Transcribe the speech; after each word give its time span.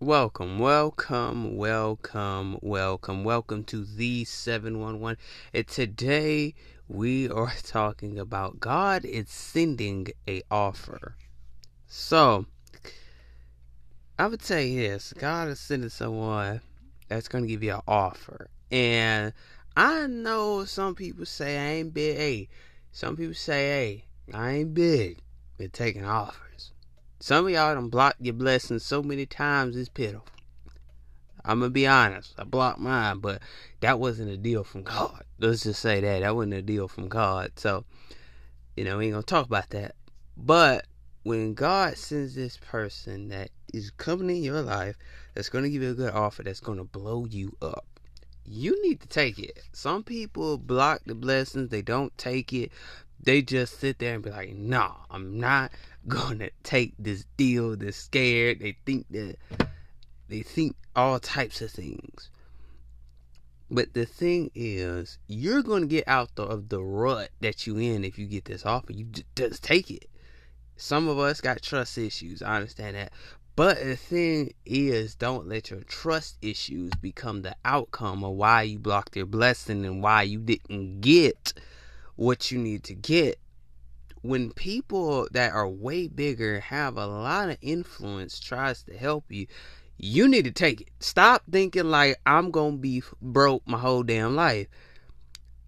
Welcome, 0.00 0.60
welcome, 0.60 1.56
welcome, 1.56 2.56
welcome, 2.62 3.24
welcome 3.24 3.64
to 3.64 3.84
the 3.84 4.24
711. 4.24 5.16
And 5.52 5.66
today 5.66 6.54
we 6.86 7.28
are 7.28 7.52
talking 7.64 8.16
about 8.16 8.60
God 8.60 9.04
is 9.04 9.28
sending 9.28 10.06
a 10.28 10.42
offer. 10.52 11.16
So, 11.88 12.46
I 14.20 14.28
would 14.28 14.40
say 14.40 14.76
this 14.76 15.12
God 15.14 15.48
is 15.48 15.58
sending 15.58 15.90
someone 15.90 16.60
that's 17.08 17.26
going 17.26 17.42
to 17.42 17.48
give 17.48 17.64
you 17.64 17.74
an 17.74 17.82
offer. 17.88 18.50
And 18.70 19.32
I 19.76 20.06
know 20.06 20.64
some 20.64 20.94
people 20.94 21.26
say 21.26 21.58
I 21.58 21.72
ain't 21.78 21.92
big. 21.92 22.16
Hey, 22.16 22.48
some 22.92 23.16
people 23.16 23.34
say, 23.34 23.66
hey, 23.66 24.04
I 24.32 24.50
ain't 24.58 24.74
big 24.74 25.18
with 25.58 25.72
taking 25.72 26.04
offers. 26.04 26.70
Some 27.20 27.46
of 27.46 27.50
y'all 27.50 27.74
done 27.74 27.88
blocked 27.88 28.20
your 28.20 28.34
blessings 28.34 28.84
so 28.84 29.02
many 29.02 29.26
times 29.26 29.76
it's 29.76 29.88
pitiful. 29.88 30.24
I'm 31.44 31.60
gonna 31.60 31.70
be 31.70 31.86
honest. 31.86 32.34
I 32.38 32.44
blocked 32.44 32.78
mine, 32.78 33.18
but 33.18 33.42
that 33.80 33.98
wasn't 33.98 34.30
a 34.30 34.36
deal 34.36 34.62
from 34.62 34.82
God. 34.84 35.24
Let's 35.38 35.64
just 35.64 35.80
say 35.80 36.00
that 36.00 36.20
that 36.20 36.36
wasn't 36.36 36.54
a 36.54 36.62
deal 36.62 36.86
from 36.86 37.08
God. 37.08 37.52
So, 37.56 37.84
you 38.76 38.84
know, 38.84 38.98
we 38.98 39.06
ain't 39.06 39.14
gonna 39.14 39.22
talk 39.24 39.46
about 39.46 39.70
that. 39.70 39.96
But 40.36 40.86
when 41.24 41.54
God 41.54 41.96
sends 41.96 42.34
this 42.34 42.56
person 42.56 43.28
that 43.30 43.50
is 43.74 43.90
coming 43.90 44.30
in 44.30 44.42
your 44.42 44.62
life, 44.62 44.96
that's 45.34 45.48
gonna 45.48 45.70
give 45.70 45.82
you 45.82 45.90
a 45.90 45.94
good 45.94 46.14
offer, 46.14 46.42
that's 46.42 46.60
gonna 46.60 46.84
blow 46.84 47.24
you 47.24 47.56
up, 47.60 47.86
you 48.44 48.80
need 48.82 49.00
to 49.00 49.08
take 49.08 49.38
it. 49.38 49.58
Some 49.72 50.04
people 50.04 50.56
block 50.56 51.02
the 51.04 51.14
blessings, 51.14 51.70
they 51.70 51.82
don't 51.82 52.16
take 52.16 52.52
it. 52.52 52.70
They 53.20 53.42
just 53.42 53.80
sit 53.80 53.98
there 53.98 54.14
and 54.14 54.22
be 54.22 54.30
like, 54.30 54.54
"Nah, 54.54 54.94
I'm 55.10 55.38
not 55.38 55.72
gonna 56.08 56.50
take 56.62 56.94
this 56.98 57.24
deal. 57.36 57.76
They're 57.76 57.92
scared. 57.92 58.60
They 58.60 58.76
think 58.84 59.06
that 59.10 59.36
they 60.28 60.42
think 60.42 60.76
all 60.96 61.20
types 61.20 61.62
of 61.62 61.70
things. 61.70 62.30
But 63.70 63.92
the 63.92 64.06
thing 64.06 64.50
is, 64.54 65.18
you're 65.26 65.62
to 65.62 65.86
get 65.86 66.08
out 66.08 66.30
of 66.38 66.70
the 66.70 66.82
rut 66.82 67.30
that 67.40 67.66
you 67.66 67.76
in 67.76 68.04
if 68.04 68.18
you 68.18 68.26
get 68.26 68.46
this 68.46 68.64
offer. 68.64 68.92
You 68.92 69.06
just 69.36 69.62
take 69.62 69.90
it. 69.90 70.08
Some 70.76 71.08
of 71.08 71.18
us 71.18 71.40
got 71.40 71.60
trust 71.60 71.98
issues. 71.98 72.40
I 72.40 72.56
understand 72.56 72.96
that. 72.96 73.12
But 73.56 73.82
the 73.82 73.96
thing 73.96 74.54
is, 74.64 75.16
don't 75.16 75.48
let 75.48 75.70
your 75.70 75.80
trust 75.80 76.38
issues 76.40 76.92
become 77.02 77.42
the 77.42 77.56
outcome 77.64 78.24
of 78.24 78.34
why 78.34 78.62
you 78.62 78.78
blocked 78.78 79.16
your 79.16 79.26
blessing 79.26 79.84
and 79.84 80.02
why 80.02 80.22
you 80.22 80.38
didn't 80.38 81.00
get 81.00 81.52
what 82.14 82.50
you 82.50 82.58
need 82.58 82.84
to 82.84 82.94
get 82.94 83.38
when 84.28 84.52
people 84.52 85.26
that 85.32 85.52
are 85.52 85.66
way 85.66 86.06
bigger 86.06 86.60
have 86.60 86.98
a 86.98 87.06
lot 87.06 87.48
of 87.48 87.56
influence 87.62 88.38
tries 88.38 88.82
to 88.82 88.94
help 88.94 89.24
you 89.30 89.46
you 89.96 90.28
need 90.28 90.44
to 90.44 90.52
take 90.52 90.82
it. 90.82 90.90
Stop 91.00 91.42
thinking 91.50 91.90
like 91.90 92.20
i'm 92.26 92.50
gonna 92.50 92.76
be 92.76 93.02
broke 93.22 93.66
my 93.66 93.78
whole 93.78 94.02
damn 94.02 94.36
life. 94.36 94.68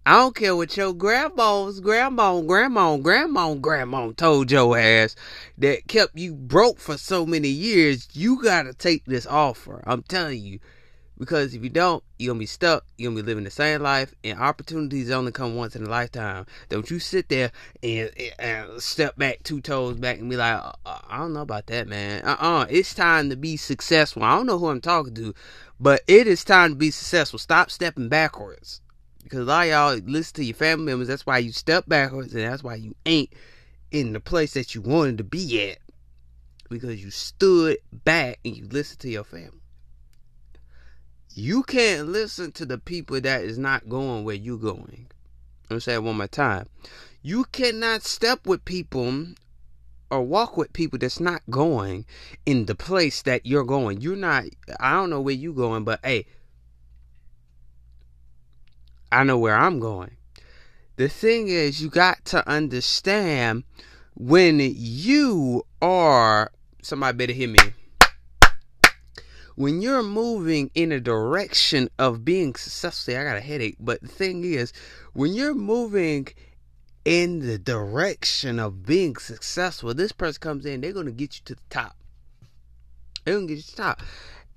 I 0.05 0.17
don't 0.17 0.35
care 0.35 0.55
what 0.55 0.77
your 0.77 0.93
grandma's 0.93 1.79
grandma 1.79 2.39
grandma 2.41 2.97
grandma 2.97 3.55
grandma 3.55 4.11
told 4.11 4.51
your 4.51 4.77
ass 4.77 5.15
that 5.57 5.87
kept 5.87 6.17
you 6.17 6.35
broke 6.35 6.79
for 6.79 6.97
so 6.97 7.25
many 7.25 7.49
years 7.49 8.07
you 8.13 8.41
gotta 8.41 8.73
take 8.73 9.05
this 9.05 9.25
offer. 9.25 9.83
I'm 9.87 10.03
telling 10.03 10.39
you 10.39 10.59
because 11.21 11.53
if 11.53 11.63
you 11.63 11.69
don't, 11.69 12.03
you're 12.17 12.31
gonna 12.31 12.39
be 12.39 12.47
stuck. 12.47 12.83
You're 12.97 13.11
gonna 13.11 13.21
be 13.21 13.27
living 13.27 13.43
the 13.43 13.51
same 13.51 13.83
life, 13.83 14.15
and 14.23 14.39
opportunities 14.39 15.11
only 15.11 15.31
come 15.31 15.55
once 15.55 15.75
in 15.75 15.83
a 15.83 15.87
lifetime. 15.89 16.47
Don't 16.67 16.89
you 16.89 16.97
sit 16.97 17.29
there 17.29 17.51
and, 17.83 18.09
and 18.39 18.81
step 18.81 19.17
back 19.17 19.43
two 19.43 19.61
toes 19.61 19.97
back 19.97 20.17
and 20.17 20.31
be 20.31 20.35
like, 20.35 20.55
uh, 20.55 20.71
uh, 20.83 20.97
I 21.07 21.19
don't 21.19 21.33
know 21.33 21.41
about 21.41 21.67
that, 21.67 21.87
man. 21.87 22.23
Uh 22.25 22.37
uh-uh. 22.39 22.61
uh 22.61 22.65
It's 22.71 22.95
time 22.95 23.29
to 23.29 23.35
be 23.35 23.55
successful. 23.55 24.23
I 24.23 24.35
don't 24.35 24.47
know 24.47 24.57
who 24.57 24.69
I'm 24.69 24.81
talking 24.81 25.13
to, 25.13 25.35
but 25.79 26.01
it 26.07 26.25
is 26.25 26.43
time 26.43 26.71
to 26.71 26.75
be 26.75 26.89
successful. 26.89 27.37
Stop 27.37 27.69
stepping 27.69 28.09
backwards. 28.09 28.81
Because 29.21 29.41
a 29.41 29.43
lot 29.43 29.65
of 29.65 29.69
y'all 29.69 30.11
listen 30.11 30.37
to 30.37 30.43
your 30.43 30.55
family 30.55 30.85
members. 30.85 31.07
That's 31.07 31.27
why 31.27 31.37
you 31.37 31.51
step 31.51 31.87
backwards, 31.87 32.33
and 32.33 32.51
that's 32.51 32.63
why 32.63 32.73
you 32.73 32.95
ain't 33.05 33.31
in 33.91 34.13
the 34.13 34.19
place 34.19 34.55
that 34.55 34.73
you 34.73 34.81
wanted 34.81 35.19
to 35.19 35.23
be 35.23 35.69
at. 35.69 35.77
Because 36.67 37.03
you 37.03 37.11
stood 37.11 37.77
back 37.91 38.39
and 38.43 38.57
you 38.57 38.67
listened 38.71 39.01
to 39.01 39.09
your 39.11 39.23
family 39.23 39.60
you 41.33 41.63
can't 41.63 42.07
listen 42.07 42.51
to 42.53 42.65
the 42.65 42.77
people 42.77 43.21
that 43.21 43.43
is 43.43 43.57
not 43.57 43.87
going 43.87 44.23
where 44.23 44.35
you're 44.35 44.57
going. 44.57 45.07
I'm 45.69 45.79
say 45.79 45.93
it 45.93 46.03
one 46.03 46.17
more 46.17 46.27
time. 46.27 46.67
You 47.21 47.45
cannot 47.45 48.03
step 48.03 48.45
with 48.45 48.65
people 48.65 49.27
or 50.09 50.21
walk 50.23 50.57
with 50.57 50.73
people 50.73 50.99
that's 50.99 51.19
not 51.19 51.41
going 51.49 52.05
in 52.45 52.65
the 52.65 52.75
place 52.75 53.21
that 53.21 53.45
you're 53.45 53.63
going. 53.63 54.01
You're 54.01 54.17
not 54.17 54.45
I 54.79 54.93
don't 54.93 55.09
know 55.09 55.21
where 55.21 55.33
you're 55.33 55.53
going, 55.53 55.85
but 55.85 56.01
hey, 56.03 56.25
I 59.11 59.23
know 59.23 59.37
where 59.37 59.55
I'm 59.55 59.79
going. 59.79 60.17
The 60.97 61.07
thing 61.07 61.47
is 61.47 61.81
you 61.81 61.89
got 61.89 62.25
to 62.25 62.47
understand 62.47 63.63
when 64.15 64.59
you 64.59 65.65
are 65.81 66.51
somebody 66.81 67.17
better 67.17 67.33
hear 67.33 67.47
me 67.47 67.59
when 69.61 69.79
you're 69.79 70.01
moving 70.01 70.71
in 70.73 70.91
a 70.91 70.99
direction 70.99 71.87
of 71.99 72.25
being 72.25 72.55
successful, 72.55 73.15
I 73.15 73.23
got 73.23 73.37
a 73.37 73.41
headache, 73.41 73.77
but 73.79 74.01
the 74.01 74.07
thing 74.07 74.43
is, 74.43 74.73
when 75.13 75.33
you're 75.33 75.53
moving 75.53 76.29
in 77.05 77.45
the 77.45 77.59
direction 77.59 78.57
of 78.57 78.87
being 78.87 79.17
successful, 79.17 79.93
this 79.93 80.11
person 80.11 80.39
comes 80.39 80.65
in, 80.65 80.81
they're 80.81 80.91
gonna 80.91 81.11
get 81.11 81.35
you 81.35 81.41
to 81.45 81.53
the 81.53 81.61
top. 81.69 81.95
They're 83.23 83.35
gonna 83.35 83.45
get 83.45 83.57
you 83.57 83.61
to 83.61 83.71
the 83.75 83.77
top. 83.77 84.01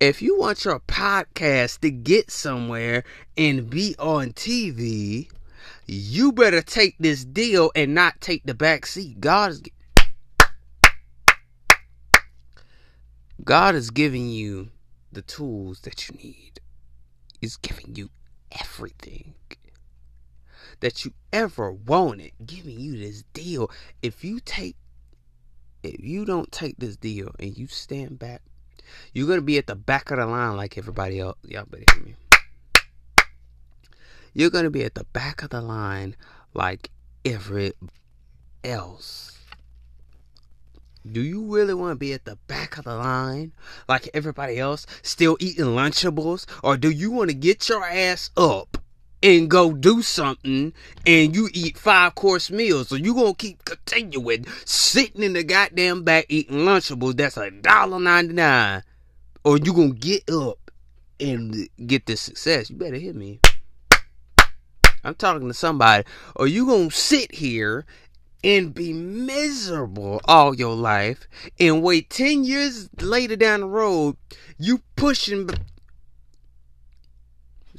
If 0.01 0.23
you 0.23 0.39
want 0.39 0.65
your 0.65 0.81
podcast 0.81 1.81
to 1.81 1.91
get 1.91 2.31
somewhere 2.31 3.05
and 3.37 3.69
be 3.69 3.95
on 3.99 4.33
TV, 4.33 5.29
you 5.87 6.33
better 6.33 6.63
take 6.63 6.97
this 6.99 7.27
deal 7.27 7.71
and 7.77 7.95
not 7.95 8.23
take 8.23 8.45
the 8.45 8.55
back 8.55 8.87
seat. 8.87 9.21
God 9.21 9.51
is 9.51 9.63
God 13.45 13.75
is 13.75 13.91
giving 13.91 14.31
you 14.31 14.71
the 15.15 15.23
tools 15.23 15.81
that 15.81 16.09
you 16.09 16.17
need. 16.17 16.61
Is 17.41 17.57
giving 17.57 17.95
you 17.95 18.11
everything 18.53 19.35
that 20.81 21.05
you 21.05 21.13
ever 21.33 21.73
wanted, 21.73 22.33
giving 22.45 22.79
you 22.79 22.97
this 22.97 23.23
deal. 23.33 23.71
If 24.03 24.25
you 24.25 24.41
take 24.41 24.77
if 25.83 26.03
you 26.03 26.25
don't 26.25 26.51
take 26.51 26.79
this 26.79 26.97
deal 26.97 27.31
and 27.39 27.57
you 27.59 27.67
stand 27.67 28.19
back, 28.19 28.43
you're 29.13 29.29
gonna 29.29 29.43
be 29.43 29.59
at 29.59 29.67
the 29.67 29.75
back 29.75 30.11
of 30.11 30.19
the 30.19 30.27
line 30.27 30.57
like 30.57 30.79
everybody 30.79 31.21
else. 31.21 31.37
Y'all 31.43 31.67
better 31.67 31.85
hear 31.95 32.05
me. 32.05 32.15
You're 34.33 34.51
gonna 34.51 34.71
be 34.71 34.85
at 34.85 34.95
the 34.95 35.05
back 35.05 35.43
of 35.43 35.51
the 35.51 35.61
line 35.61 36.17
like 36.55 36.91
every 37.25 37.73
else. 38.63 39.34
Do 41.11 41.21
you 41.23 41.43
really 41.43 41.75
want 41.75 41.93
to 41.93 41.97
be 41.97 42.15
at 42.15 42.25
the 42.25 42.37
back 42.47 42.79
of 42.79 42.85
the 42.85 42.95
line 42.95 43.53
like 43.89 44.09
everybody 44.15 44.59
else, 44.59 44.87
still 45.03 45.37
eating 45.39 45.67
Lunchables? 45.67 46.47
Or 46.63 46.79
do 46.79 46.89
you 46.89 47.11
want 47.11 47.29
to 47.29 47.35
get 47.35 47.69
your 47.69 47.85
ass 47.85 48.31
up 48.39 48.79
and 49.23 49.51
go 49.51 49.75
do 49.75 50.01
something 50.01 50.73
and 51.07 51.37
you 51.37 51.51
eat 51.53 51.77
five 51.77 52.15
course 52.15 52.51
meals? 52.51 52.89
So 52.89 52.95
you 52.95 53.13
going 53.13 53.35
to 53.35 53.39
keep 53.39 53.67
continuing 53.67 54.47
sitting 54.65 55.23
in 55.23 55.35
the 55.35 55.45
goddamn 55.45 56.05
back 56.05 56.25
eating 56.31 56.61
Lunchables 56.61 57.19
that's 57.19 57.37
a 57.37 57.51
dollar 57.51 58.01
ninety 58.01 58.33
nine? 58.33 58.83
Or 59.45 59.59
you 59.59 59.75
going 59.75 59.93
to 59.93 59.99
get 59.99 60.31
up 60.31 60.71
and 61.21 61.69
get 61.87 62.07
the 62.07 62.17
success? 62.17 62.71
You 62.71 62.77
better 62.77 62.97
hear 62.97 63.13
me. 63.13 63.41
I'm 65.05 65.15
talking 65.15 65.49
to 65.49 65.55
somebody. 65.55 66.05
Or 66.35 66.47
you 66.47 66.65
going 66.65 66.89
to 66.89 66.97
sit 66.97 67.35
here 67.35 67.85
and 68.45 68.75
be 68.75 68.93
miserable 68.93 70.21
all 70.27 70.55
your 70.55 70.75
life 70.75 71.27
and 71.59 71.83
wait 71.83 72.11
10 72.11 72.45
years 72.45 72.91
later 73.01 73.35
down 73.35 73.61
the 73.61 73.67
road 73.67 74.17
you 74.59 74.81
pushing 74.95 75.49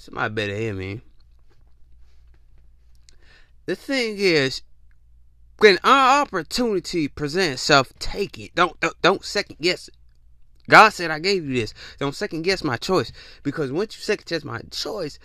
somebody 0.05 0.33
better 0.33 0.55
hear 0.55 0.73
me. 0.73 1.01
The 3.65 3.75
thing 3.75 4.15
is 4.17 4.61
when 5.57 5.79
our 5.83 6.21
opportunity 6.21 7.07
presents 7.07 7.61
itself 7.61 7.91
take 7.99 8.37
it. 8.37 8.53
Don't, 8.55 8.79
don't 8.79 9.01
don't 9.01 9.25
second 9.25 9.57
guess 9.59 9.87
it. 9.87 9.95
God 10.69 10.89
said 10.89 11.11
i 11.11 11.19
gave 11.19 11.45
you 11.45 11.55
this. 11.55 11.73
Don't 11.99 12.15
second 12.15 12.43
guess 12.43 12.63
my 12.63 12.77
choice 12.77 13.11
because 13.43 13.71
once 13.71 13.95
you 13.95 14.01
second 14.01 14.25
guess 14.27 14.43
my 14.43 14.61
choice 14.71 15.19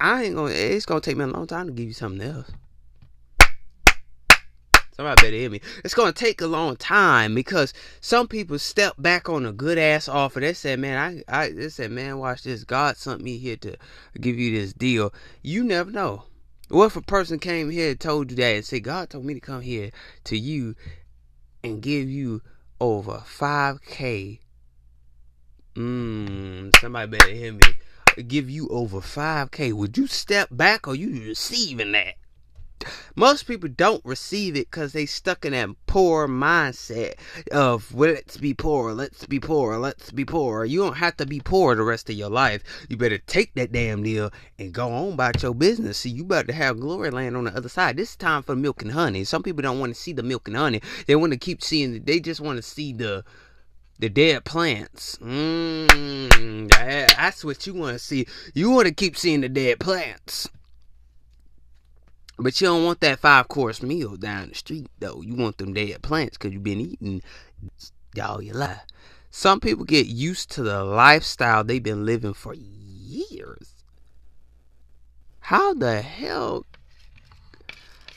i 0.00 0.24
ain't 0.24 0.34
gonna 0.34 0.50
it's 0.52 0.86
gonna 0.86 1.00
take 1.00 1.16
me 1.16 1.24
a 1.24 1.28
long 1.28 1.46
time 1.46 1.66
to 1.66 1.72
give 1.72 1.86
you 1.86 1.92
something 1.92 2.26
else 2.26 2.50
Somebody 4.96 5.20
better 5.22 5.36
hear 5.36 5.50
me. 5.50 5.60
It's 5.84 5.94
gonna 5.94 6.12
take 6.12 6.40
a 6.40 6.46
long 6.46 6.76
time 6.76 7.34
because 7.34 7.74
some 8.00 8.28
people 8.28 8.58
step 8.58 8.94
back 8.98 9.28
on 9.28 9.44
a 9.44 9.52
good 9.52 9.76
ass 9.76 10.08
offer. 10.08 10.40
They 10.40 10.54
said, 10.54 10.78
"Man, 10.78 11.24
I, 11.28 11.42
I," 11.42 11.50
they 11.50 11.68
said, 11.68 11.90
"Man, 11.90 12.18
watch 12.18 12.42
this. 12.44 12.64
God 12.64 12.96
sent 12.96 13.20
me 13.20 13.38
here 13.38 13.56
to 13.56 13.76
give 14.20 14.38
you 14.38 14.58
this 14.58 14.72
deal." 14.72 15.12
You 15.42 15.64
never 15.64 15.90
know. 15.90 16.24
What 16.68 16.86
if 16.86 16.96
a 16.96 17.02
person 17.02 17.38
came 17.38 17.70
here 17.70 17.90
and 17.90 18.00
told 18.00 18.30
you 18.30 18.36
that 18.36 18.54
and 18.56 18.64
said, 18.64 18.84
"God 18.84 19.10
told 19.10 19.24
me 19.24 19.34
to 19.34 19.40
come 19.40 19.62
here 19.62 19.90
to 20.24 20.38
you 20.38 20.76
and 21.62 21.82
give 21.82 22.08
you 22.08 22.42
over 22.80 23.22
five 23.26 23.82
k 23.82 24.40
Mmm, 25.74 26.72
somebody 26.80 27.10
better 27.10 27.32
hear 27.32 27.52
me. 27.52 27.60
Give 28.28 28.48
you 28.48 28.68
over 28.68 29.00
5K. 29.00 29.72
Would 29.72 29.98
you 29.98 30.06
step 30.06 30.48
back 30.52 30.86
or 30.86 30.94
you 30.94 31.24
receiving 31.24 31.92
that? 31.92 32.14
Most 33.16 33.44
people 33.44 33.68
don't 33.68 34.04
receive 34.04 34.56
it 34.56 34.70
because 34.70 34.92
they 34.92 35.06
stuck 35.06 35.44
in 35.44 35.52
that 35.52 35.70
poor 35.86 36.26
mindset 36.26 37.14
of 37.52 37.94
well, 37.94 38.12
let's 38.12 38.36
be 38.36 38.52
poor, 38.52 38.92
let's 38.92 39.26
be 39.26 39.38
poor, 39.38 39.78
let's 39.78 40.10
be 40.10 40.24
poor. 40.24 40.64
You 40.64 40.80
don't 40.82 40.96
have 40.96 41.16
to 41.18 41.26
be 41.26 41.40
poor 41.40 41.74
the 41.74 41.82
rest 41.82 42.10
of 42.10 42.16
your 42.16 42.30
life. 42.30 42.62
You 42.88 42.96
better 42.96 43.18
take 43.18 43.54
that 43.54 43.72
damn 43.72 44.02
deal 44.02 44.30
and 44.58 44.72
go 44.72 44.92
on 44.92 45.12
about 45.14 45.42
your 45.42 45.54
business. 45.54 45.98
See, 45.98 46.10
you 46.10 46.24
better 46.24 46.52
have 46.52 46.80
glory 46.80 47.10
land 47.10 47.36
on 47.36 47.44
the 47.44 47.56
other 47.56 47.68
side. 47.68 47.96
This 47.96 48.10
is 48.10 48.16
time 48.16 48.42
for 48.42 48.56
milk 48.56 48.82
and 48.82 48.92
honey. 48.92 49.24
Some 49.24 49.42
people 49.42 49.62
don't 49.62 49.80
want 49.80 49.94
to 49.94 50.00
see 50.00 50.12
the 50.12 50.22
milk 50.22 50.48
and 50.48 50.56
honey. 50.56 50.82
They 51.06 51.16
want 51.16 51.32
to 51.32 51.38
keep 51.38 51.62
seeing. 51.62 52.02
They 52.04 52.20
just 52.20 52.40
want 52.40 52.56
to 52.56 52.62
see 52.62 52.92
the 52.92 53.24
the 53.98 54.08
dead 54.08 54.44
plants. 54.44 55.16
Mmm, 55.22 56.68
that's 56.68 57.44
what 57.44 57.66
you 57.66 57.74
want 57.74 57.94
to 57.94 57.98
see. 57.98 58.26
You 58.52 58.70
want 58.70 58.88
to 58.88 58.94
keep 58.94 59.16
seeing 59.16 59.40
the 59.40 59.48
dead 59.48 59.78
plants. 59.78 60.48
But 62.36 62.60
you 62.60 62.66
don't 62.66 62.84
want 62.84 63.00
that 63.00 63.20
five 63.20 63.48
course 63.48 63.82
meal 63.82 64.16
down 64.16 64.48
the 64.48 64.54
street, 64.54 64.90
though. 64.98 65.22
You 65.22 65.34
want 65.34 65.58
them 65.58 65.72
dead 65.72 66.02
plants 66.02 66.36
because 66.36 66.52
you've 66.52 66.64
been 66.64 66.80
eating 66.80 67.22
all 68.20 68.42
your 68.42 68.56
life. 68.56 68.82
Some 69.30 69.60
people 69.60 69.84
get 69.84 70.06
used 70.06 70.50
to 70.52 70.62
the 70.62 70.84
lifestyle 70.84 71.64
they've 71.64 71.82
been 71.82 72.06
living 72.06 72.34
for 72.34 72.54
years. 72.54 73.74
How 75.40 75.74
the 75.74 76.00
hell? 76.00 76.66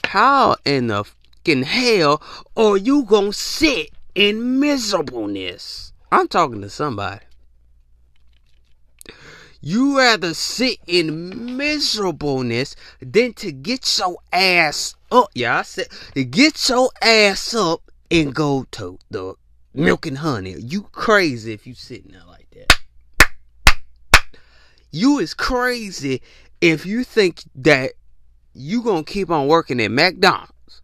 How 0.04 0.56
in 0.64 0.88
the 0.88 1.04
fucking 1.04 1.64
hell 1.64 2.22
are 2.56 2.78
you 2.78 3.04
gonna 3.04 3.34
sit 3.34 3.92
in 4.16 4.60
miserableness? 4.60 5.92
I'm 6.12 6.28
talking 6.28 6.62
to 6.62 6.70
somebody. 6.70 7.26
You 9.68 9.98
rather 9.98 10.34
sit 10.34 10.78
in 10.88 11.58
miserableness 11.58 12.74
than 13.02 13.34
to 13.34 13.52
get 13.52 14.00
your 14.00 14.16
ass 14.32 14.96
up. 15.12 15.30
Yeah, 15.36 15.58
I 15.58 15.64
said 15.64 15.88
to 16.14 16.24
get 16.24 16.70
your 16.70 16.90
ass 17.02 17.54
up 17.54 17.82
and 18.10 18.34
go 18.34 18.66
to 18.72 18.98
the 19.12 19.34
milk 19.74 20.06
and 20.06 20.20
honey. 20.20 20.56
You 20.58 20.84
crazy 20.84 21.52
if 21.52 21.68
you 21.68 21.74
sitting 21.74 22.14
there 22.14 22.24
like 22.26 22.48
that. 22.52 23.82
You 24.90 25.20
is 25.20 25.34
crazy 25.34 26.22
if 26.62 26.86
you 26.86 27.04
think 27.04 27.44
that 27.56 27.92
you 28.54 28.82
gonna 28.82 29.04
keep 29.04 29.30
on 29.30 29.48
working 29.48 29.82
at 29.82 29.92
McDonald's. 29.92 30.82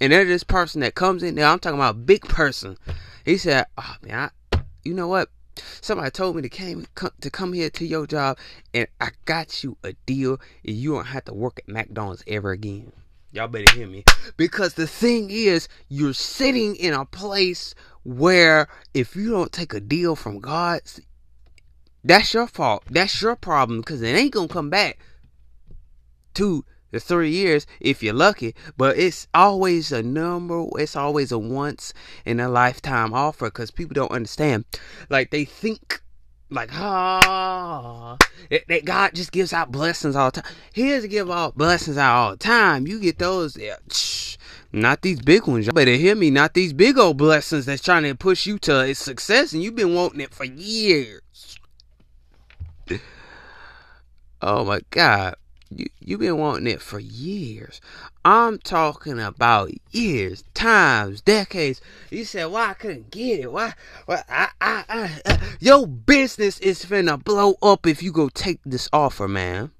And 0.00 0.12
there's 0.12 0.28
this 0.28 0.44
person 0.44 0.82
that 0.82 0.94
comes 0.94 1.24
in 1.24 1.34
there, 1.34 1.46
I'm 1.46 1.58
talking 1.58 1.80
about 1.80 2.06
big 2.06 2.22
person. 2.22 2.76
He 3.24 3.38
said, 3.38 3.66
Oh 3.76 3.96
man, 4.02 4.30
I, 4.52 4.60
you 4.84 4.94
know 4.94 5.08
what? 5.08 5.30
Somebody 5.80 6.10
told 6.10 6.36
me 6.36 6.42
to 6.42 6.48
came 6.48 6.86
to 7.20 7.30
come 7.30 7.52
here 7.52 7.70
to 7.70 7.86
your 7.86 8.06
job, 8.06 8.38
and 8.74 8.86
I 9.00 9.10
got 9.24 9.62
you 9.62 9.76
a 9.84 9.92
deal, 10.06 10.40
and 10.64 10.74
you 10.76 10.94
don't 10.94 11.06
have 11.06 11.24
to 11.26 11.34
work 11.34 11.60
at 11.60 11.68
McDonald's 11.68 12.24
ever 12.26 12.52
again. 12.52 12.92
Y'all 13.32 13.48
better 13.48 13.72
hear 13.74 13.86
me. 13.86 14.04
Because 14.36 14.74
the 14.74 14.86
thing 14.86 15.30
is, 15.30 15.68
you're 15.88 16.14
sitting 16.14 16.74
in 16.74 16.92
a 16.92 17.04
place 17.04 17.74
where 18.02 18.68
if 18.92 19.14
you 19.14 19.30
don't 19.30 19.52
take 19.52 19.72
a 19.72 19.80
deal 19.80 20.16
from 20.16 20.40
God, 20.40 20.80
that's 22.02 22.34
your 22.34 22.48
fault. 22.48 22.84
That's 22.90 23.22
your 23.22 23.36
problem 23.36 23.80
because 23.80 24.02
it 24.02 24.16
ain't 24.16 24.32
gonna 24.32 24.48
come 24.48 24.70
back 24.70 24.98
to 26.34 26.64
the 26.90 27.00
three 27.00 27.30
years 27.30 27.66
if 27.80 28.02
you're 28.02 28.14
lucky. 28.14 28.54
But 28.76 28.98
it's 28.98 29.26
always 29.34 29.92
a 29.92 30.02
number. 30.02 30.66
It's 30.78 30.96
always 30.96 31.32
a 31.32 31.38
once 31.38 31.92
in 32.24 32.40
a 32.40 32.48
lifetime 32.48 33.14
offer 33.14 33.46
because 33.46 33.70
people 33.70 33.94
don't 33.94 34.12
understand. 34.12 34.64
Like 35.08 35.30
they 35.30 35.44
think 35.44 36.02
like 36.50 36.70
ah 36.72 38.16
that 38.68 38.84
God 38.84 39.14
just 39.14 39.30
gives 39.30 39.52
out 39.52 39.70
blessings 39.70 40.16
all 40.16 40.30
the 40.30 40.42
time. 40.42 40.52
He 40.72 40.90
doesn't 40.90 41.10
give 41.10 41.30
out 41.30 41.56
blessings 41.56 41.96
out 41.96 42.16
all 42.16 42.30
the 42.32 42.36
time. 42.36 42.86
You 42.86 42.98
get 42.98 43.18
those 43.18 43.56
yeah, 43.56 43.76
not 44.72 45.02
these 45.02 45.20
big 45.20 45.46
ones. 45.46 45.66
You 45.66 45.72
better 45.72 45.94
hear 45.94 46.14
me. 46.14 46.30
Not 46.30 46.54
these 46.54 46.72
big 46.72 46.98
old 46.98 47.16
blessings 47.16 47.66
that's 47.66 47.82
trying 47.82 48.02
to 48.04 48.14
push 48.14 48.46
you 48.46 48.58
to 48.60 48.94
success 48.94 49.52
and 49.52 49.62
you've 49.62 49.76
been 49.76 49.94
wanting 49.94 50.20
it 50.20 50.34
for 50.34 50.44
years. 50.44 51.20
Oh 54.42 54.64
my 54.64 54.80
God. 54.90 55.34
You 55.70 55.86
you've 56.00 56.20
been 56.20 56.38
wanting 56.38 56.66
it 56.66 56.82
for 56.82 56.98
years. 56.98 57.80
I'm 58.24 58.58
talking 58.58 59.20
about 59.20 59.70
years, 59.92 60.42
times, 60.52 61.20
decades. 61.20 61.80
You 62.10 62.24
said, 62.24 62.46
"Why 62.46 62.62
well, 62.62 62.70
I 62.70 62.74
couldn't 62.74 63.10
get 63.10 63.40
it? 63.40 63.52
Why? 63.52 63.74
Why 64.06 64.22
I, 64.28 64.48
I, 64.60 64.84
I, 64.88 65.20
I, 65.26 65.40
your 65.60 65.86
business 65.86 66.58
is 66.58 66.84
finna 66.84 67.22
blow 67.22 67.54
up 67.62 67.86
if 67.86 68.02
you 68.02 68.10
go 68.10 68.28
take 68.28 68.58
this 68.64 68.88
offer, 68.92 69.28
man." 69.28 69.70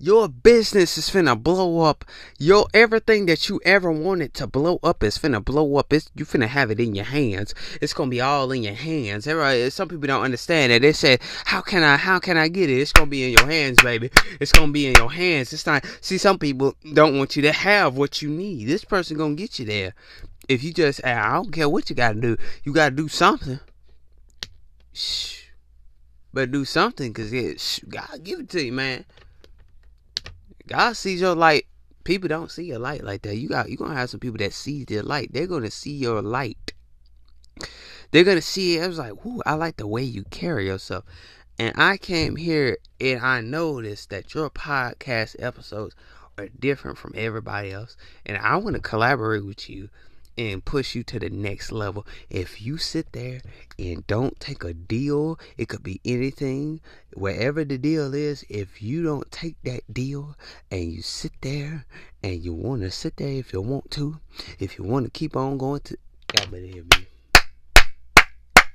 Your 0.00 0.28
business 0.28 0.96
is 0.96 1.10
finna 1.10 1.36
blow 1.42 1.80
up. 1.80 2.04
Your 2.38 2.68
everything 2.72 3.26
that 3.26 3.48
you 3.48 3.60
ever 3.64 3.90
wanted 3.90 4.32
to 4.34 4.46
blow 4.46 4.78
up 4.80 5.02
is 5.02 5.18
finna 5.18 5.44
blow 5.44 5.74
up. 5.74 5.92
It's 5.92 6.08
you 6.14 6.24
finna 6.24 6.46
have 6.46 6.70
it 6.70 6.78
in 6.78 6.94
your 6.94 7.04
hands. 7.04 7.52
It's 7.80 7.92
gonna 7.92 8.08
be 8.08 8.20
all 8.20 8.52
in 8.52 8.62
your 8.62 8.74
hands. 8.74 9.26
Everybody, 9.26 9.68
some 9.70 9.88
people 9.88 10.06
don't 10.06 10.22
understand 10.22 10.70
that. 10.70 10.82
They 10.82 10.92
say, 10.92 11.18
"How 11.46 11.60
can 11.60 11.82
I? 11.82 11.96
How 11.96 12.20
can 12.20 12.36
I 12.36 12.46
get 12.46 12.70
it?" 12.70 12.80
It's 12.80 12.92
gonna 12.92 13.10
be 13.10 13.24
in 13.24 13.32
your 13.32 13.46
hands, 13.46 13.78
baby. 13.82 14.10
It's 14.38 14.52
gonna 14.52 14.70
be 14.70 14.86
in 14.86 14.94
your 14.94 15.10
hands. 15.10 15.52
It's 15.52 15.66
not. 15.66 15.84
See, 16.00 16.16
some 16.16 16.38
people 16.38 16.76
don't 16.92 17.18
want 17.18 17.34
you 17.34 17.42
to 17.42 17.52
have 17.52 17.96
what 17.96 18.22
you 18.22 18.30
need. 18.30 18.68
This 18.68 18.84
person 18.84 19.16
gonna 19.16 19.34
get 19.34 19.58
you 19.58 19.64
there. 19.64 19.94
If 20.48 20.62
you 20.62 20.72
just, 20.72 21.00
ah, 21.02 21.30
I 21.30 21.34
don't 21.34 21.50
care 21.50 21.68
what 21.68 21.90
you 21.90 21.96
gotta 21.96 22.20
do. 22.20 22.36
You 22.62 22.72
gotta 22.72 22.94
do 22.94 23.08
something. 23.08 23.58
Shh. 24.92 25.42
But 26.32 26.52
do 26.52 26.64
something, 26.64 27.12
cause 27.12 27.32
it, 27.32 27.80
God 27.88 28.22
give 28.22 28.38
it 28.38 28.48
to 28.50 28.64
you, 28.64 28.72
man. 28.72 29.04
God 30.68 30.96
sees 30.96 31.20
your 31.20 31.34
light. 31.34 31.66
People 32.04 32.28
don't 32.28 32.50
see 32.50 32.64
your 32.64 32.78
light 32.78 33.02
like 33.02 33.22
that. 33.22 33.36
You 33.36 33.48
got 33.48 33.70
you 33.70 33.76
gonna 33.76 33.94
have 33.94 34.10
some 34.10 34.20
people 34.20 34.38
that 34.38 34.52
see 34.52 34.84
their 34.84 35.02
light. 35.02 35.32
They're 35.32 35.46
gonna 35.46 35.70
see 35.70 35.92
your 35.92 36.22
light. 36.22 36.72
They're 38.10 38.24
gonna 38.24 38.42
see 38.42 38.76
it. 38.76 38.82
I 38.82 38.86
was 38.86 38.98
like, 38.98 39.26
"Ooh, 39.26 39.42
I 39.44 39.54
like 39.54 39.76
the 39.76 39.86
way 39.86 40.02
you 40.02 40.24
carry 40.24 40.66
yourself." 40.66 41.04
And 41.58 41.74
I 41.76 41.96
came 41.96 42.36
here 42.36 42.78
and 43.00 43.20
I 43.20 43.40
noticed 43.40 44.10
that 44.10 44.34
your 44.34 44.48
podcast 44.48 45.36
episodes 45.38 45.94
are 46.38 46.48
different 46.48 46.98
from 46.98 47.14
everybody 47.16 47.72
else. 47.72 47.96
And 48.24 48.38
I 48.38 48.56
want 48.56 48.76
to 48.76 48.82
collaborate 48.82 49.44
with 49.44 49.68
you 49.68 49.88
and 50.38 50.64
push 50.64 50.94
you 50.94 51.02
to 51.02 51.18
the 51.18 51.28
next 51.28 51.72
level. 51.72 52.06
If 52.30 52.62
you 52.62 52.78
sit 52.78 53.12
there 53.12 53.40
and 53.78 54.06
don't 54.06 54.38
take 54.38 54.62
a 54.62 54.72
deal, 54.72 55.38
it 55.56 55.68
could 55.68 55.82
be 55.82 56.00
anything, 56.04 56.80
wherever 57.12 57.64
the 57.64 57.76
deal 57.76 58.14
is. 58.14 58.44
If 58.48 58.80
you 58.80 59.02
don't 59.02 59.30
take 59.32 59.60
that 59.64 59.92
deal 59.92 60.36
and 60.70 60.92
you 60.92 61.02
sit 61.02 61.32
there 61.40 61.84
and 62.22 62.42
you 62.42 62.54
want 62.54 62.82
to 62.82 62.90
sit 62.90 63.16
there 63.16 63.28
if 63.28 63.52
you 63.52 63.60
want 63.60 63.90
to, 63.92 64.20
if 64.60 64.78
you 64.78 64.84
want 64.84 65.06
to 65.06 65.10
keep 65.10 65.36
on 65.36 65.58
going 65.58 65.80
to, 65.80 65.98
better 66.28 66.56
hear 66.58 66.84
me. 66.84 67.07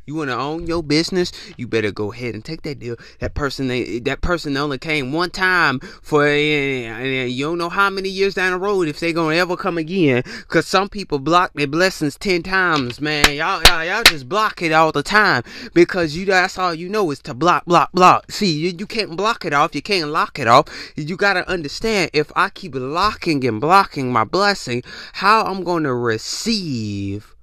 You 0.06 0.16
want 0.16 0.32
to 0.32 0.36
own 0.36 0.68
your 0.68 0.84
business? 0.84 1.32
You 1.56 1.66
better 1.66 1.90
go 1.90 2.12
ahead 2.12 2.34
and 2.34 2.44
take 2.44 2.64
that 2.64 2.80
deal. 2.80 2.98
That 3.20 3.36
person, 3.36 3.70
that 3.70 4.20
person 4.22 4.58
only 4.58 4.78
came 4.78 5.14
one 5.14 5.30
time 5.30 5.80
for, 5.80 6.28
and 6.28 7.32
you 7.32 7.46
don't 7.46 7.58
know 7.58 7.70
how 7.70 7.90
many 7.90 8.10
years 8.10 8.34
down 8.34 8.52
the 8.52 8.58
road 8.58 8.90
if 8.90 9.00
they 9.00 9.14
gonna 9.14 9.36
ever 9.36 9.56
come 9.56 9.78
again. 9.78 10.24
Cause 10.50 10.68
some 10.68 10.90
people 10.90 11.20
block 11.20 11.54
their 11.54 11.68
blessings 11.68 12.18
ten 12.18 12.44
times, 12.44 13.00
man. 13.00 13.34
Y'all, 13.34 13.64
y'all, 13.64 13.86
y'all 13.86 14.04
just 14.04 14.28
block 14.28 14.62
it 14.62 14.74
all 14.74 14.92
the 14.92 15.04
time 15.04 15.42
because 15.74 16.18
you. 16.18 16.26
That's 16.26 16.58
all 16.58 16.74
you 16.74 16.90
know 16.90 17.10
is 17.12 17.20
to 17.20 17.34
block, 17.34 17.66
block, 17.66 17.92
block. 17.94 18.30
See, 18.30 18.52
you, 18.52 18.74
you 18.78 18.86
can't 18.86 19.16
block 19.16 19.46
it 19.46 19.54
off. 19.54 19.74
You 19.74 19.82
can't 19.82 20.10
lock 20.10 20.38
it 20.38 20.48
off. 20.48 20.66
You 20.98 21.16
gotta 21.16 21.48
understand. 21.50 22.10
If 22.12 22.30
I 22.36 22.50
keep 22.50 22.76
locking 22.76 23.46
and 23.46 23.62
blocking 23.62 24.12
my 24.12 24.26
blessing, 24.26 24.84
how 25.14 25.44
I'm 25.44 25.64
gonna 25.64 25.96
receive 25.96 27.36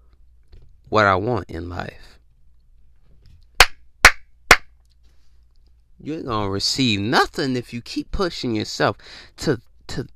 what 0.91 1.07
I 1.07 1.15
want 1.15 1.49
in 1.49 1.71
life. 1.71 2.20
You 6.03 6.15
ain't 6.15 6.27
gonna 6.27 6.49
receive 6.49 7.01
nothing 7.01 7.57
if 7.57 7.75
you 7.75 7.83
keep 7.83 8.11
pushing 8.11 8.57
yourself 8.57 8.97
to 9.39 9.61
to 9.89 10.07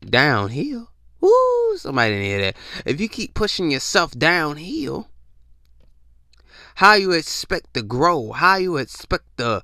downhill. 0.00 0.90
Woo! 1.20 1.76
Somebody 1.76 2.12
didn't 2.12 2.26
hear 2.26 2.40
that. 2.40 2.56
If 2.84 3.00
you 3.00 3.08
keep 3.08 3.34
pushing 3.34 3.70
yourself 3.70 4.12
downhill, 4.12 5.08
how 6.76 6.94
you 6.94 7.10
expect 7.12 7.74
to 7.74 7.82
grow? 7.82 8.32
How 8.32 8.56
you 8.56 8.76
expect 8.76 9.36
to 9.38 9.62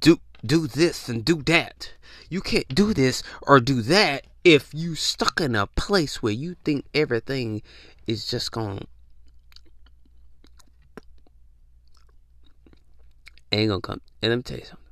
do 0.00 0.20
do 0.44 0.66
this 0.66 1.08
and 1.08 1.24
do 1.24 1.42
that? 1.44 1.94
You 2.28 2.42
can't 2.42 2.68
do 2.74 2.92
this 2.92 3.22
or 3.42 3.60
do 3.60 3.80
that 3.82 4.26
if 4.44 4.74
you 4.74 4.94
stuck 4.94 5.40
in 5.40 5.54
a 5.54 5.66
place 5.66 6.22
where 6.22 6.32
you 6.32 6.56
think 6.64 6.84
everything 6.92 7.62
is 8.06 8.26
just 8.26 8.52
gonna 8.52 8.82
ain't 13.52 13.68
gonna 13.68 13.80
come. 13.80 14.00
And 14.22 14.30
let 14.30 14.36
me 14.36 14.42
tell 14.42 14.58
you 14.58 14.64
something. 14.64 14.84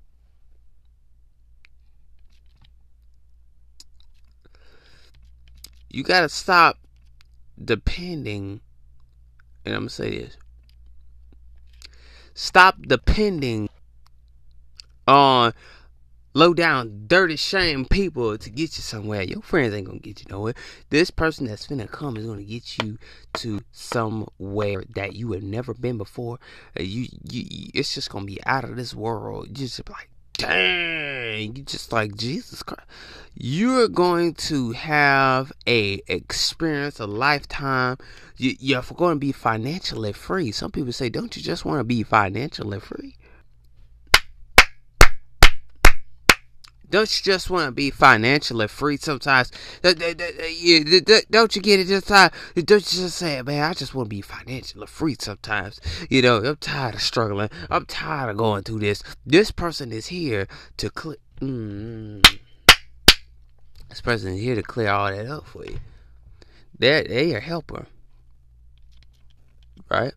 You 5.90 6.02
gotta 6.02 6.28
stop 6.28 6.78
depending, 7.62 8.60
and 9.64 9.74
I'm 9.74 9.82
gonna 9.82 9.90
say 9.90 10.10
this. 10.10 10.36
Stop 12.34 12.82
depending 12.82 13.70
on 15.08 15.54
low 16.36 16.52
down, 16.52 17.04
dirty, 17.06 17.34
shame 17.34 17.86
people 17.86 18.36
to 18.36 18.50
get 18.50 18.76
you 18.76 18.82
somewhere. 18.82 19.22
Your 19.22 19.40
friends 19.40 19.72
ain't 19.72 19.86
gonna 19.86 19.98
get 19.98 20.20
you 20.20 20.26
nowhere. 20.28 20.52
This 20.90 21.10
person 21.10 21.46
that's 21.46 21.66
finna 21.66 21.90
come 21.90 22.18
is 22.18 22.26
gonna 22.26 22.42
get 22.42 22.76
you 22.82 22.98
to 23.34 23.62
somewhere 23.72 24.84
that 24.94 25.16
you 25.16 25.32
have 25.32 25.42
never 25.42 25.72
been 25.72 25.96
before. 25.96 26.38
Uh, 26.78 26.82
you, 26.82 27.06
you, 27.24 27.70
it's 27.72 27.94
just 27.94 28.10
gonna 28.10 28.26
be 28.26 28.38
out 28.44 28.64
of 28.64 28.76
this 28.76 28.92
world. 28.92 29.48
You 29.48 29.54
just 29.54 29.88
like, 29.88 30.10
dang, 30.34 31.56
you 31.56 31.62
just 31.62 31.90
like 31.90 32.14
Jesus 32.14 32.62
Christ. 32.62 32.86
You're 33.34 33.88
going 33.88 34.34
to 34.34 34.72
have 34.72 35.52
a 35.66 36.02
experience, 36.06 37.00
a 37.00 37.06
lifetime. 37.06 37.96
You, 38.36 38.54
you're 38.58 38.82
going 38.82 39.16
to 39.16 39.20
be 39.20 39.32
financially 39.32 40.12
free. 40.12 40.52
Some 40.52 40.70
people 40.70 40.92
say, 40.92 41.08
don't 41.08 41.34
you 41.34 41.42
just 41.42 41.64
want 41.64 41.80
to 41.80 41.84
be 41.84 42.02
financially 42.02 42.80
free? 42.80 43.16
Don't 46.88 47.18
you 47.18 47.24
just 47.24 47.50
want 47.50 47.66
to 47.66 47.72
be 47.72 47.90
financially 47.90 48.68
free 48.68 48.96
sometimes? 48.96 49.50
Don't 49.82 49.98
you 50.00 51.62
get 51.62 51.80
it 51.80 51.86
just? 51.86 52.10
Don't 52.54 52.92
you 52.92 53.00
just 53.02 53.16
say, 53.16 53.42
man, 53.42 53.70
I 53.70 53.74
just 53.74 53.94
want 53.94 54.06
to 54.06 54.16
be 54.16 54.20
financially 54.20 54.86
free 54.86 55.16
sometimes? 55.18 55.80
You 56.08 56.22
know, 56.22 56.44
I'm 56.44 56.56
tired 56.56 56.94
of 56.94 57.02
struggling. 57.02 57.50
I'm 57.70 57.86
tired 57.86 58.30
of 58.30 58.36
going 58.36 58.62
through 58.62 58.80
this. 58.80 59.02
This 59.24 59.50
person 59.50 59.90
is 59.92 60.06
here 60.06 60.46
to 60.76 60.90
clear. 60.90 61.16
Mm, 61.40 62.24
this 63.88 64.00
person 64.00 64.34
is 64.34 64.40
here 64.40 64.54
to 64.54 64.62
clear 64.62 64.90
all 64.90 65.10
that 65.10 65.26
up 65.26 65.46
for 65.46 65.64
you. 65.64 65.80
They're, 66.78 67.04
they're 67.04 67.24
your 67.24 67.40
helper. 67.40 67.86
Right? 69.90 70.12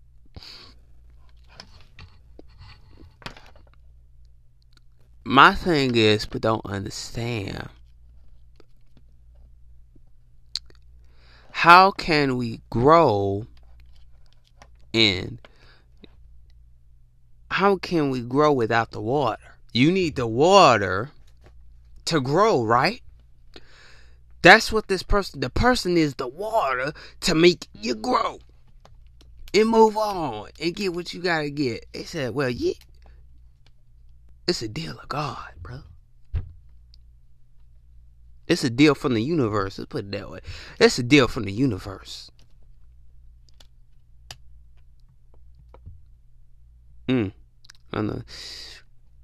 My 5.23 5.53
thing 5.53 5.95
is, 5.95 6.25
but 6.25 6.41
don't 6.41 6.65
understand. 6.65 7.69
How 11.51 11.91
can 11.91 12.37
we 12.37 12.61
grow 12.69 13.45
in? 14.93 15.39
How 17.51 17.77
can 17.77 18.09
we 18.09 18.21
grow 18.21 18.53
without 18.53 18.91
the 18.91 19.01
water? 19.01 19.55
You 19.73 19.91
need 19.91 20.15
the 20.15 20.27
water 20.27 21.11
to 22.05 22.21
grow, 22.21 22.63
right? 22.63 23.01
That's 24.41 24.71
what 24.71 24.87
this 24.87 25.03
person, 25.03 25.41
the 25.41 25.49
person 25.49 25.97
is 25.97 26.15
the 26.15 26.27
water 26.27 26.93
to 27.21 27.35
make 27.35 27.67
you 27.73 27.93
grow 27.93 28.39
and 29.53 29.67
move 29.67 29.97
on 29.97 30.49
and 30.61 30.75
get 30.75 30.93
what 30.93 31.13
you 31.13 31.21
gotta 31.21 31.49
get. 31.49 31.85
They 31.91 32.03
said, 32.03 32.33
well, 32.33 32.49
yeah, 32.49 32.73
it's 34.49 34.63
a 34.63 34.67
deal 34.67 34.97
of 34.97 35.07
God, 35.07 35.51
bro. 35.61 35.81
It's 38.47 38.63
a 38.63 38.69
deal 38.71 38.95
from 38.95 39.13
the 39.13 39.21
universe. 39.21 39.77
Let's 39.77 39.89
put 39.89 40.05
it 40.05 40.11
that 40.11 40.31
way. 40.31 40.39
It's 40.79 40.97
a 40.97 41.03
deal 41.03 41.27
from 41.27 41.43
the 41.43 41.51
universe. 41.51 42.31
Mm. 47.07 47.31
I 47.93 48.01
know. 48.01 48.23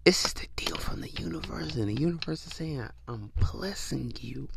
It's 0.06 0.22
just 0.22 0.44
a 0.44 0.48
deal 0.56 0.78
from 0.78 1.02
the 1.02 1.10
universe, 1.10 1.74
and 1.74 1.90
the 1.90 2.00
universe 2.00 2.46
is 2.46 2.54
saying, 2.54 2.88
I'm 3.08 3.32
blessing 3.52 4.14
you. 4.20 4.48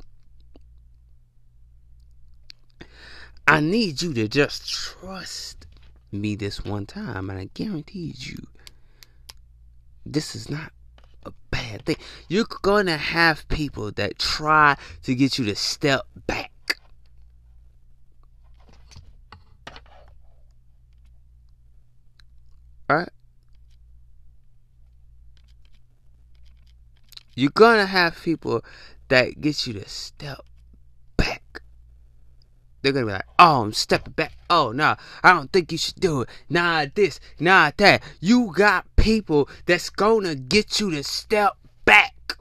I 3.47 3.61
need 3.61 4.03
you 4.03 4.13
to 4.13 4.29
just 4.29 4.69
trust 4.69 5.67
me 6.13 6.37
this 6.37 6.63
one 6.63 6.85
time, 6.85 7.31
and 7.31 7.39
I 7.39 7.49
guarantee 7.55 8.15
you 8.19 8.49
this 10.13 10.35
is 10.35 10.49
not 10.49 10.73
a 11.25 11.33
bad 11.51 11.85
thing. 11.85 11.97
You're 12.29 12.47
gonna 12.63 12.97
have 12.97 13.47
people 13.49 13.93
that 13.93 14.19
try 14.19 14.77
to 15.03 15.15
get 15.15 15.39
you 15.39 15.45
to 15.47 15.57
step 15.57 16.03
back. 16.27 16.53
Alright? 22.91 23.11
You're 27.35 27.51
gonna 27.55 27.87
have 27.87 28.21
people 28.23 28.65
that 29.09 29.41
get 29.41 29.67
you 29.67 29.75
to 29.75 29.89
step 29.89 30.41
back. 31.17 31.63
they're 32.83 32.93
gonna 32.93 33.07
be 33.07 33.13
like, 33.13 33.27
oh, 33.39 33.63
I'm 33.63 33.73
stepping 33.73 34.15
back. 34.15 34.33
Oh, 34.49 34.73
no, 34.73 34.85
nah, 34.85 34.97
I 35.23 35.33
don't 35.35 35.53
think 35.53 35.71
you 35.71 35.79
should 35.79 36.01
do 36.01 36.23
it. 36.23 36.29
Nah, 36.49 36.87
this, 36.95 37.21
nah, 37.39 37.71
that. 37.77 38.03
You 38.21 38.53
got 38.55 38.87
people 39.09 39.49
that's 39.65 39.89
gonna 39.89 40.35
get 40.35 40.79
you 40.81 40.91
to 40.91 41.03
step 41.03 41.57
back. 41.87 42.37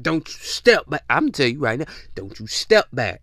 Don't 0.00 0.26
you 0.26 0.34
step 0.40 0.88
back. 0.88 1.04
I'm 1.10 1.24
gonna 1.24 1.32
tell 1.32 1.48
you 1.48 1.58
right 1.58 1.78
now, 1.78 1.84
don't 2.14 2.40
you 2.40 2.46
step 2.46 2.86
back. 2.94 3.20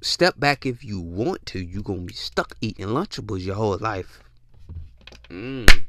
Step 0.00 0.40
back 0.40 0.64
if 0.64 0.82
you 0.82 0.98
want 0.98 1.44
to. 1.46 1.58
You're 1.58 1.82
gonna 1.82 2.00
be 2.00 2.14
stuck 2.14 2.56
eating 2.62 2.86
Lunchables 2.86 3.44
your 3.44 3.56
whole 3.56 3.76
life. 3.78 4.22
Mmm. 5.28 5.85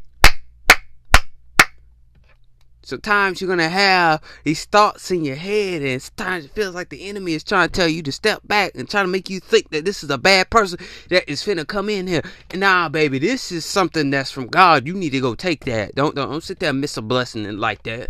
Sometimes 2.87 3.41
you're 3.41 3.49
gonna 3.49 3.67
have 3.67 4.21
these 4.45 4.63
thoughts 4.63 5.11
in 5.11 5.25
your 5.25 5.35
head, 5.35 5.81
and 5.81 6.01
sometimes 6.01 6.45
it 6.45 6.51
feels 6.51 6.73
like 6.73 6.87
the 6.87 7.09
enemy 7.09 7.33
is 7.33 7.43
trying 7.43 7.67
to 7.67 7.73
tell 7.73 7.89
you 7.89 8.01
to 8.03 8.13
step 8.13 8.39
back 8.45 8.71
and 8.75 8.89
trying 8.89 9.03
to 9.03 9.11
make 9.11 9.29
you 9.29 9.41
think 9.41 9.71
that 9.71 9.83
this 9.83 10.05
is 10.05 10.09
a 10.09 10.17
bad 10.17 10.49
person 10.49 10.79
that 11.09 11.29
is 11.29 11.43
finna 11.43 11.67
come 11.67 11.89
in 11.89 12.07
here. 12.07 12.21
And 12.49 12.61
nah, 12.61 12.87
baby, 12.87 13.19
this 13.19 13.51
is 13.51 13.65
something 13.65 14.09
that's 14.09 14.31
from 14.31 14.47
God. 14.47 14.87
You 14.87 14.93
need 14.93 15.09
to 15.09 15.19
go 15.19 15.35
take 15.35 15.65
that. 15.65 15.95
Don't 15.95 16.15
don't, 16.15 16.31
don't 16.31 16.41
sit 16.41 16.59
there 16.59 16.69
and 16.69 16.79
miss 16.79 16.95
a 16.95 17.01
blessing 17.01 17.57
like 17.57 17.83
that. 17.83 18.09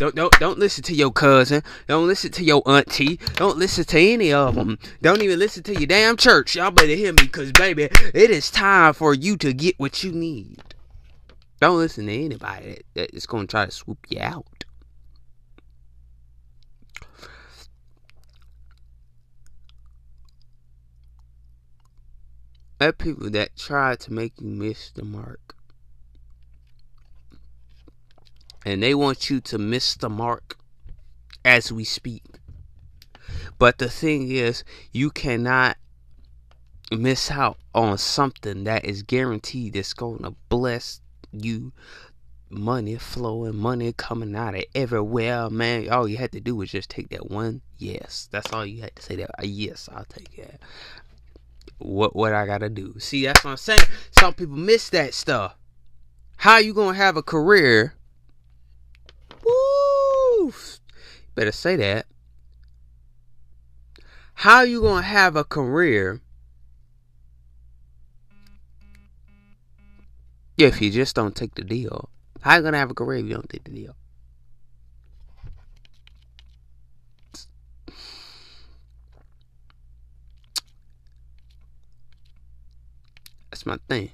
Don't 0.00 0.16
don't 0.16 0.36
don't 0.40 0.58
listen 0.58 0.82
to 0.82 0.94
your 0.96 1.12
cousin. 1.12 1.62
Don't 1.86 2.08
listen 2.08 2.32
to 2.32 2.42
your 2.42 2.68
auntie. 2.68 3.20
Don't 3.36 3.58
listen 3.58 3.84
to 3.84 4.00
any 4.00 4.32
of 4.32 4.56
them. 4.56 4.76
Don't 5.02 5.22
even 5.22 5.38
listen 5.38 5.62
to 5.62 5.72
your 5.72 5.86
damn 5.86 6.16
church. 6.16 6.56
Y'all 6.56 6.72
better 6.72 6.88
hear 6.88 7.12
me, 7.12 7.28
cause 7.28 7.52
baby, 7.52 7.84
it 8.12 8.30
is 8.30 8.50
time 8.50 8.92
for 8.92 9.14
you 9.14 9.36
to 9.36 9.52
get 9.52 9.78
what 9.78 10.02
you 10.02 10.10
need. 10.10 10.74
Don't 11.60 11.78
listen 11.78 12.06
to 12.06 12.12
anybody 12.12 12.82
that 12.94 13.14
is 13.14 13.26
going 13.26 13.46
to 13.46 13.50
try 13.50 13.64
to 13.64 13.70
swoop 13.70 14.06
you 14.10 14.20
out. 14.20 14.64
Let 22.78 22.98
people 22.98 23.30
that 23.30 23.56
try 23.56 23.96
to 23.96 24.12
make 24.12 24.34
you 24.38 24.48
miss 24.48 24.90
the 24.90 25.02
mark. 25.02 25.56
And 28.66 28.82
they 28.82 28.94
want 28.94 29.30
you 29.30 29.40
to 29.42 29.56
miss 29.56 29.94
the 29.94 30.10
mark 30.10 30.58
as 31.42 31.72
we 31.72 31.84
speak. 31.84 32.24
But 33.58 33.78
the 33.78 33.88
thing 33.88 34.30
is, 34.30 34.62
you 34.92 35.10
cannot 35.10 35.78
miss 36.90 37.30
out 37.30 37.58
on 37.74 37.96
something 37.96 38.64
that 38.64 38.84
is 38.84 39.02
guaranteed 39.02 39.72
that's 39.72 39.94
going 39.94 40.22
to 40.22 40.34
bless 40.50 41.00
you 41.44 41.72
money 42.48 42.96
flowing, 42.96 43.56
money 43.56 43.92
coming 43.92 44.34
out 44.36 44.54
of 44.54 44.64
everywhere, 44.74 45.50
man. 45.50 45.88
All 45.90 46.08
you 46.08 46.16
had 46.16 46.32
to 46.32 46.40
do 46.40 46.56
was 46.56 46.70
just 46.70 46.90
take 46.90 47.08
that 47.10 47.30
one 47.30 47.62
yes. 47.78 48.28
That's 48.30 48.52
all 48.52 48.64
you 48.64 48.82
had 48.82 48.96
to 48.96 49.02
say. 49.02 49.16
That 49.16 49.30
yes, 49.42 49.88
I'll 49.92 50.04
take 50.04 50.36
that. 50.36 50.60
What 51.78 52.16
what 52.16 52.32
I 52.32 52.46
gotta 52.46 52.68
do? 52.68 52.98
See, 52.98 53.24
that's 53.24 53.44
what 53.44 53.50
I'm 53.52 53.56
saying. 53.56 53.80
Some 54.10 54.34
people 54.34 54.56
miss 54.56 54.88
that 54.90 55.14
stuff. 55.14 55.56
How 56.38 56.58
you 56.58 56.74
gonna 56.74 56.96
have 56.96 57.16
a 57.16 57.22
career? 57.22 57.94
Woo! 59.44 60.52
Better 61.34 61.52
say 61.52 61.76
that. 61.76 62.06
How 64.34 64.62
you 64.62 64.82
gonna 64.82 65.02
have 65.02 65.36
a 65.36 65.44
career 65.44 66.20
Yeah, 70.56 70.68
if 70.68 70.80
you 70.80 70.90
just 70.90 71.14
don't 71.14 71.36
take 71.36 71.54
the 71.54 71.62
deal, 71.62 72.08
how 72.40 72.56
you 72.56 72.62
gonna 72.62 72.78
have 72.78 72.90
a 72.90 72.94
career 72.94 73.18
if 73.18 73.26
you 73.26 73.34
don't 73.34 73.48
take 73.48 73.64
the 73.64 73.72
deal? 73.72 73.94
That's 83.50 83.66
my 83.66 83.78
thing. 83.88 84.10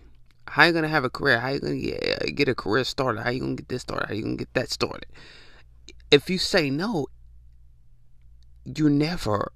How 0.49 0.65
you 0.65 0.73
gonna 0.73 0.89
have 0.89 1.05
a 1.05 1.11
career? 1.11 1.39
How 1.39 1.51
you 1.51 1.61
gonna 1.61 1.79
get, 1.79 2.23
uh, 2.23 2.27
get 2.35 2.49
a 2.49 2.55
career 2.55 2.85
started? 2.85 3.23
How 3.23 3.31
you 3.31 3.41
gonna 3.41 3.55
get 3.55 3.69
this 3.69 3.83
started? 3.83 4.09
How 4.09 4.15
you 4.15 4.23
gonna 4.23 4.37
get 4.37 4.53
that 4.55 4.71
started? 4.71 5.07
If 6.11 6.29
you 6.29 6.39
say 6.39 6.71
no, 6.71 7.07
you're 8.65 8.91
never 8.91 9.53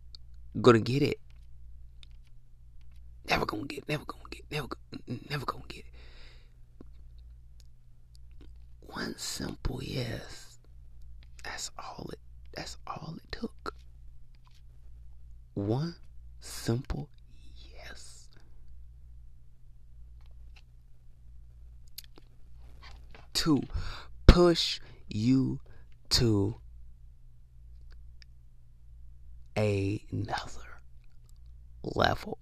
gonna 0.61 0.81
get 0.81 1.03
it. 1.03 1.19
Never 3.29 3.45
gonna 3.45 3.65
get. 3.65 3.89
Never 3.89 4.05
gonna 4.05 4.23
get. 4.31 4.45
Never. 4.51 4.69
Never 5.31 5.45
gonna 5.45 5.65
get 5.69 5.81
it 5.81 5.96
one 8.97 9.15
simple 9.19 9.83
yes. 9.83 10.59
That's 11.45 11.71
all 11.79 12.09
it 12.11 12.19
that's 12.55 12.79
all 12.87 13.15
it 13.19 13.31
took. 13.31 13.75
One 15.53 15.97
simple 16.41 17.11
yes. 17.79 18.31
To 23.35 23.63
push 24.27 24.81
you 25.09 25.61
to 26.09 26.57
another 29.55 30.81
level. 31.83 32.39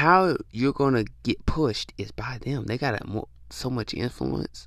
How 0.00 0.38
you're 0.50 0.72
gonna 0.72 1.04
get 1.24 1.44
pushed 1.44 1.92
is 1.98 2.10
by 2.10 2.38
them. 2.40 2.64
They 2.64 2.78
got 2.78 3.06
so 3.50 3.68
much 3.68 3.92
influence. 3.92 4.66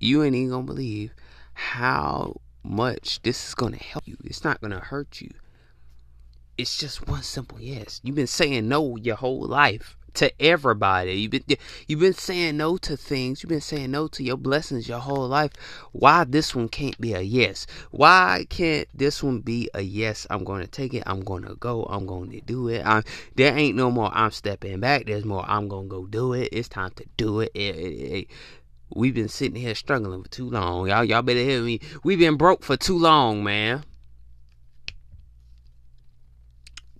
You 0.00 0.24
ain't 0.24 0.34
even 0.34 0.50
gonna 0.50 0.64
believe 0.64 1.14
how 1.52 2.40
much 2.64 3.22
this 3.22 3.46
is 3.46 3.54
gonna 3.54 3.76
help 3.76 4.02
you. 4.08 4.16
It's 4.24 4.42
not 4.42 4.60
gonna 4.60 4.80
hurt 4.80 5.20
you. 5.20 5.30
It's 6.58 6.76
just 6.76 7.06
one 7.06 7.22
simple 7.22 7.60
yes. 7.60 8.00
You've 8.02 8.16
been 8.16 8.26
saying 8.26 8.66
no 8.66 8.96
your 8.96 9.14
whole 9.14 9.46
life 9.46 9.96
to 10.14 10.32
everybody. 10.42 11.12
You've 11.12 11.30
been 11.30 11.44
you've 11.86 12.00
been 12.00 12.14
saying 12.14 12.56
no 12.56 12.76
to 12.78 12.96
things. 12.96 13.42
You've 13.42 13.50
been 13.50 13.60
saying 13.60 13.90
no 13.90 14.08
to 14.08 14.22
your 14.22 14.36
blessings 14.36 14.88
your 14.88 14.98
whole 14.98 15.28
life. 15.28 15.52
Why 15.92 16.24
this 16.24 16.54
one 16.54 16.68
can't 16.68 17.00
be 17.00 17.12
a 17.12 17.20
yes? 17.20 17.66
Why 17.90 18.46
can't 18.48 18.88
this 18.94 19.22
one 19.22 19.40
be 19.40 19.70
a 19.74 19.82
yes? 19.82 20.26
I'm 20.30 20.44
going 20.44 20.62
to 20.62 20.68
take 20.68 20.94
it. 20.94 21.02
I'm 21.06 21.20
going 21.20 21.44
to 21.44 21.54
go. 21.54 21.84
I'm 21.84 22.06
going 22.06 22.30
to 22.32 22.40
do 22.40 22.68
it. 22.68 22.84
I'm, 22.84 23.04
there 23.36 23.56
ain't 23.56 23.76
no 23.76 23.90
more. 23.90 24.10
I'm 24.12 24.30
stepping 24.30 24.80
back. 24.80 25.06
There's 25.06 25.24
more. 25.24 25.44
I'm 25.48 25.68
going 25.68 25.88
to 25.88 25.90
go 25.90 26.06
do 26.06 26.32
it. 26.32 26.48
It's 26.52 26.68
time 26.68 26.90
to 26.96 27.04
do 27.16 27.40
it. 27.40 27.52
it, 27.54 27.76
it, 27.76 28.18
it 28.18 28.26
We've 28.94 29.14
been 29.14 29.28
sitting 29.28 29.60
here 29.60 29.76
struggling 29.76 30.24
for 30.24 30.28
too 30.28 30.50
long. 30.50 30.88
Y'all, 30.88 31.04
y'all 31.04 31.22
better 31.22 31.38
hear 31.38 31.62
me. 31.62 31.80
We've 32.02 32.18
been 32.18 32.36
broke 32.36 32.64
for 32.64 32.76
too 32.76 32.98
long, 32.98 33.44
man. 33.44 33.84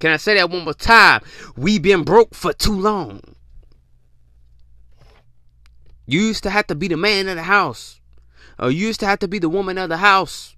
Can 0.01 0.11
I 0.11 0.17
say 0.17 0.35
that 0.35 0.51
one 0.51 0.65
more 0.65 0.75
time? 0.75 1.23
We've 1.57 1.83
been 1.83 2.03
broke 2.03 2.35
for 2.35 2.53
too 2.55 2.75
long. 2.75 3.21
You 6.07 6.23
used 6.23 6.43
to 6.43 6.51
have 6.51 6.67
to 6.69 6.75
be 6.75 6.89
the 6.89 6.97
man 6.97 7.29
of 7.29 7.37
the 7.37 7.43
house. 7.45 8.01
Or 8.59 8.71
you 8.71 8.89
used 8.89 9.01
to 9.01 9.07
have 9.07 9.21
to 9.21 9.29
be 9.29 9.39
the 9.39 9.49
woman 9.49 9.79
of 9.79 9.91
the 9.91 9.99
house. 9.99 10.57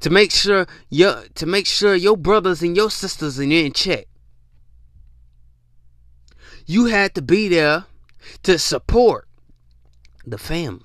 To 0.00 0.10
make 0.10 0.30
sure 0.30 0.66
your 0.88 1.24
to 1.34 1.44
make 1.44 1.66
sure 1.66 1.94
your 1.94 2.16
brothers 2.16 2.62
and 2.62 2.76
your 2.76 2.90
sisters 2.90 3.38
are 3.38 3.42
in 3.42 3.72
check. 3.72 4.06
You 6.64 6.86
had 6.86 7.14
to 7.16 7.22
be 7.22 7.48
there 7.48 7.84
to 8.44 8.58
support 8.58 9.28
the 10.24 10.38
family. 10.38 10.84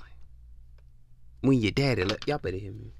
When 1.41 1.59
your 1.59 1.71
daddy 1.71 2.03
left, 2.03 2.27
y'all 2.27 2.39
better 2.39 2.57
hear 2.57 2.71
me. 2.73 2.93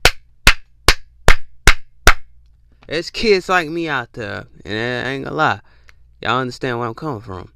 There's 2.88 3.10
kids 3.10 3.50
like 3.50 3.70
me 3.70 3.88
out 3.90 4.14
there, 4.14 4.46
and 4.64 5.08
I 5.08 5.12
ain't 5.12 5.24
gonna 5.26 5.36
lie. 5.36 5.62
Y'all 6.22 6.40
understand 6.40 6.80
where 6.80 6.88
I'm 6.88 6.94
coming 6.94 7.22
from. 7.22 7.52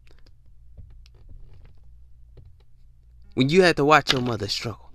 When 3.35 3.49
you 3.49 3.61
had 3.61 3.77
to 3.77 3.85
watch 3.85 4.11
your 4.11 4.21
mother 4.21 4.47
struggle, 4.47 4.91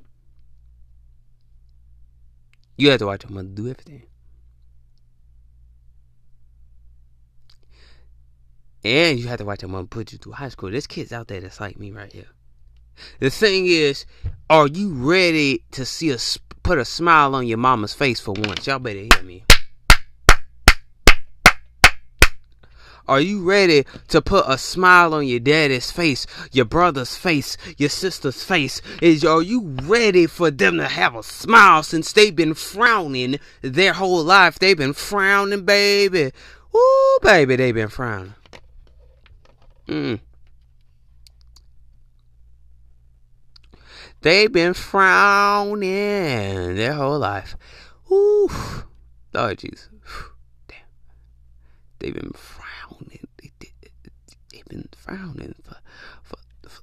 you 2.76 2.90
had 2.90 2.98
to 2.98 3.06
watch 3.06 3.24
your 3.24 3.32
mother 3.32 3.48
do 3.48 3.68
everything. 3.68 4.02
And 8.84 9.18
you 9.18 9.28
have 9.28 9.38
to 9.38 9.46
watch 9.46 9.62
your 9.62 9.70
mom 9.70 9.86
put 9.86 10.12
you 10.12 10.18
through 10.18 10.32
high 10.32 10.50
school. 10.50 10.70
There's 10.70 10.86
kids 10.86 11.10
out 11.10 11.28
there 11.28 11.40
that's 11.40 11.58
like 11.58 11.78
me 11.78 11.90
right 11.90 12.12
here. 12.12 12.28
The 13.18 13.30
thing 13.30 13.66
is, 13.66 14.04
are 14.50 14.66
you 14.66 14.92
ready 14.92 15.64
to 15.70 15.86
see 15.86 16.10
a 16.10 16.18
put 16.62 16.78
a 16.78 16.84
smile 16.84 17.34
on 17.34 17.46
your 17.46 17.58
mama's 17.58 17.94
face 17.94 18.20
for 18.20 18.32
once? 18.32 18.66
Y'all 18.66 18.78
better 18.78 19.00
hear 19.00 19.22
me. 19.22 19.44
Are 23.06 23.20
you 23.20 23.42
ready 23.42 23.84
to 24.08 24.22
put 24.22 24.46
a 24.48 24.56
smile 24.56 25.12
on 25.12 25.26
your 25.26 25.40
daddy's 25.40 25.90
face, 25.90 26.26
your 26.52 26.64
brother's 26.64 27.16
face, 27.16 27.56
your 27.76 27.90
sister's 27.90 28.42
face? 28.42 28.80
Is 29.02 29.24
are 29.24 29.42
you 29.42 29.76
ready 29.82 30.26
for 30.26 30.50
them 30.50 30.78
to 30.78 30.88
have 30.88 31.14
a 31.14 31.22
smile 31.22 31.82
since 31.82 32.12
they've 32.12 32.34
been 32.34 32.54
frowning 32.54 33.38
their 33.60 33.92
whole 33.92 34.24
life? 34.24 34.58
They've 34.58 34.76
been 34.76 34.94
frowning, 34.94 35.64
baby. 35.64 36.32
Ooh, 36.74 37.18
baby, 37.22 37.56
they've 37.56 37.74
been 37.74 37.88
frowning. 37.88 38.34
Mm. 39.86 40.20
They've 44.22 44.50
been 44.50 44.72
frowning 44.72 46.76
their 46.76 46.94
whole 46.94 47.18
life. 47.18 47.54
Ooh, 48.10 48.48
Lord 49.34 49.58
Jesus. 49.58 49.90
They've 52.04 52.12
been 52.12 52.32
frowning. 52.34 53.26
They, 53.40 54.58
have 54.58 54.66
been 54.66 54.90
frowning 54.94 55.54
for, 55.64 55.76
for, 56.22 56.36
for, 56.68 56.82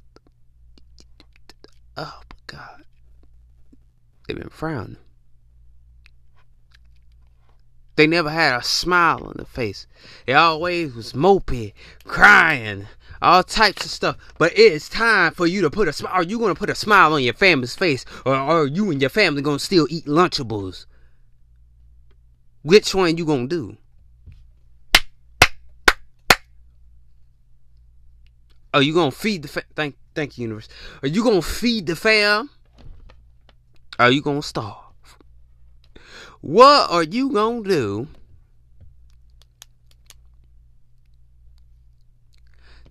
oh 1.96 2.22
my 2.28 2.38
God. 2.48 2.84
They've 4.28 4.36
been 4.36 4.50
frowning. 4.50 4.98
They 7.98 8.08
never 8.08 8.32
had 8.32 8.60
a 8.60 8.64
smile 8.64 9.24
on 9.26 9.34
their 9.36 9.46
face. 9.46 9.86
They 10.26 10.34
always 10.34 10.96
was 10.96 11.14
mopey, 11.14 11.74
crying, 12.04 12.88
all 13.22 13.44
types 13.44 13.86
of 13.86 13.92
stuff. 13.92 14.18
But 14.40 14.58
it's 14.58 14.90
time 14.90 15.34
for 15.34 15.46
you 15.46 15.62
to 15.62 15.70
put 15.70 15.88
a 15.88 15.94
smile. 15.94 16.14
Are 16.14 16.24
you 16.24 16.40
to 16.48 16.56
put 16.56 16.72
a 16.72 16.76
smile 16.76 17.14
on 17.14 17.22
your 17.22 17.36
family's 17.36 17.76
face? 17.76 18.06
Or 18.26 18.34
are 18.34 18.66
you 18.66 18.90
and 18.90 19.00
your 19.00 19.12
family 19.12 19.44
going 19.44 19.60
to 19.60 19.64
still 19.64 19.86
eat 19.88 20.08
Lunchables? 20.08 20.88
Which 22.64 22.96
one 22.96 23.18
you 23.18 23.26
going 23.26 23.50
to 23.50 23.56
do? 23.56 23.78
Are 28.74 28.82
you 28.82 28.94
gonna 28.94 29.12
feed 29.12 29.44
the 29.44 29.48
fam? 29.48 29.64
Thank, 29.76 29.98
thank 30.16 30.38
you, 30.38 30.44
universe. 30.44 30.70
Are 31.02 31.08
you 31.08 31.24
gonna 31.24 31.42
feed 31.42 31.88
the 31.88 31.96
fam? 31.96 32.50
Are 34.00 34.12
you 34.12 34.22
gonna 34.22 34.42
starve? 34.42 34.78
What 36.40 36.90
are 36.90 37.04
you 37.04 37.32
to 37.32 37.64
do 37.64 38.08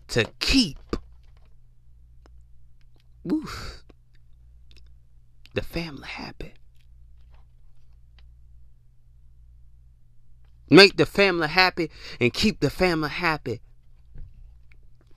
to 0.09 0.25
keep 0.39 0.79
oof, 3.31 3.83
the 5.55 5.63
family 5.63 6.07
happy? 6.07 6.55
Make 10.69 10.97
the 10.97 11.07
family 11.07 11.49
happy 11.49 11.91
and 12.21 12.33
keep 12.33 12.61
the 12.61 12.71
family 12.71 13.09
happy 13.09 13.61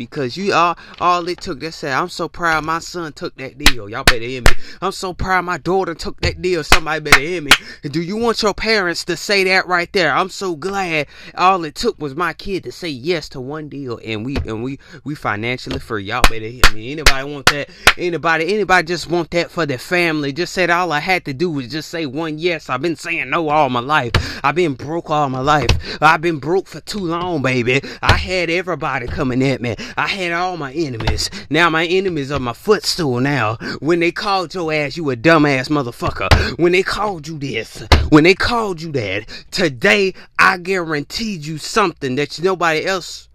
because 0.10 0.38
you 0.38 0.54
all 0.54 0.78
all 1.00 1.28
it 1.28 1.42
took. 1.42 1.60
They 1.60 1.72
said, 1.72 1.94
"I'm 1.94 2.10
so 2.10 2.28
proud 2.28 2.66
my 2.66 2.80
son 2.80 3.14
took 3.14 3.36
that 3.38 3.58
deal." 3.58 3.90
Y'all 3.90 4.04
better 4.04 4.20
hear 4.20 4.42
me. 4.42 4.52
I'm 4.82 4.92
so 4.92 5.14
proud 5.14 5.46
my 5.46 5.58
daughter 5.58 5.96
took 5.96 6.20
that 6.22 6.42
deal. 6.42 6.64
Somebody 6.64 7.02
better 7.02 7.20
hear 7.20 7.42
me. 7.42 7.52
Do 7.84 8.02
you 8.02 8.18
want 8.18 8.42
your 8.42 8.54
parents 8.54 9.04
to 9.06 9.18
say 9.18 9.44
that 9.46 9.68
right 9.68 9.92
there? 9.94 10.14
I'm 10.14 10.30
so 10.30 10.56
glad. 10.56 11.08
All 11.36 11.64
it 11.66 11.76
took 11.76 12.00
was 12.00 12.16
my 12.16 12.34
kid 12.34 12.64
to 12.66 12.72
say 12.72 12.90
yes 12.90 13.30
to 13.30 13.42
one 13.42 13.70
deal, 13.70 14.00
and 14.04 14.26
we 14.26 14.38
and 14.38 14.64
we 14.64 14.80
we 15.04 15.16
financially 15.16 15.80
free. 15.80 16.06
Y'all 16.06 16.22
better 16.24 16.48
hear 16.48 16.64
me. 16.74 16.92
Anybody 16.92 17.32
want 17.32 17.46
that? 17.48 17.70
Anybody? 17.98 18.54
Anybody 18.54 18.88
just 18.88 19.10
want 19.10 19.32
that 19.32 19.52
for 19.52 19.66
their 19.66 19.78
family? 19.78 20.34
Just 20.34 20.54
said 20.54 20.70
all 20.70 20.92
I 20.92 21.00
had 21.00 21.26
to 21.26 21.34
do 21.34 21.50
was 21.50 21.68
just 21.68 21.90
say 21.90 22.06
one 22.06 22.38
yes. 22.38 22.70
I've 22.70 22.82
been 22.82 22.96
saying 22.96 23.30
no 23.30 23.50
all 23.50 23.70
my 23.70 23.80
life. 23.80 24.12
I've 24.44 24.56
been 24.56 24.74
broke 24.74 25.10
all 25.10 25.30
my 25.30 25.40
life. 25.40 25.70
I've 26.02 26.22
been 26.22 26.40
broke 26.40 26.68
for 26.68 26.82
too 26.82 27.00
long, 27.00 27.42
baby. 27.42 27.82
I 28.02 28.14
had 28.14 28.50
everybody 28.50 29.08
coming 29.08 29.44
at 29.44 29.62
me. 29.62 29.76
I 29.98 30.08
had 30.08 30.32
all 30.32 30.58
my 30.58 30.74
enemies. 30.74 31.30
Now 31.50 31.70
my 31.70 31.86
enemies 31.86 32.32
are 32.32 32.40
my 32.40 32.54
footstool 32.54 33.20
now. 33.20 33.58
When 33.80 34.00
they 34.00 34.12
called 34.12 34.54
your 34.54 34.74
ass, 34.74 34.98
you 34.98 35.10
a 35.10 35.16
dumbass 35.16 35.70
motherfucker. 35.70 36.58
When 36.58 36.72
they 36.72 36.84
called 36.84 37.28
you 37.28 37.38
this, 37.38 37.86
when 38.10 38.24
they 38.24 38.34
called 38.34 38.82
you 38.82 38.92
that, 38.94 39.28
today 39.52 40.14
I 40.40 40.58
guaranteed 40.58 41.46
you 41.46 41.58
something 41.58 42.16
that 42.16 42.42
nobody 42.42 42.86
else 42.86 43.30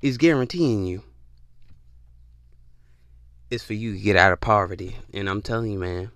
is 0.00 0.16
guaranteeing 0.16 0.86
you. 0.86 1.02
It's 3.50 3.64
for 3.64 3.74
you 3.74 3.94
to 3.94 3.98
get 3.98 4.16
out 4.16 4.32
of 4.32 4.40
poverty. 4.40 4.96
And 5.12 5.28
I'm 5.28 5.42
telling 5.42 5.72
you, 5.72 5.78
man, 5.78 6.10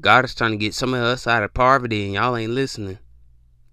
God 0.00 0.24
is 0.24 0.34
trying 0.34 0.52
to 0.52 0.56
get 0.56 0.74
some 0.74 0.94
of 0.94 1.02
us 1.02 1.26
out 1.26 1.42
of 1.42 1.54
poverty 1.54 2.04
and 2.04 2.14
y'all 2.14 2.36
ain't 2.36 2.52
listening. 2.52 2.98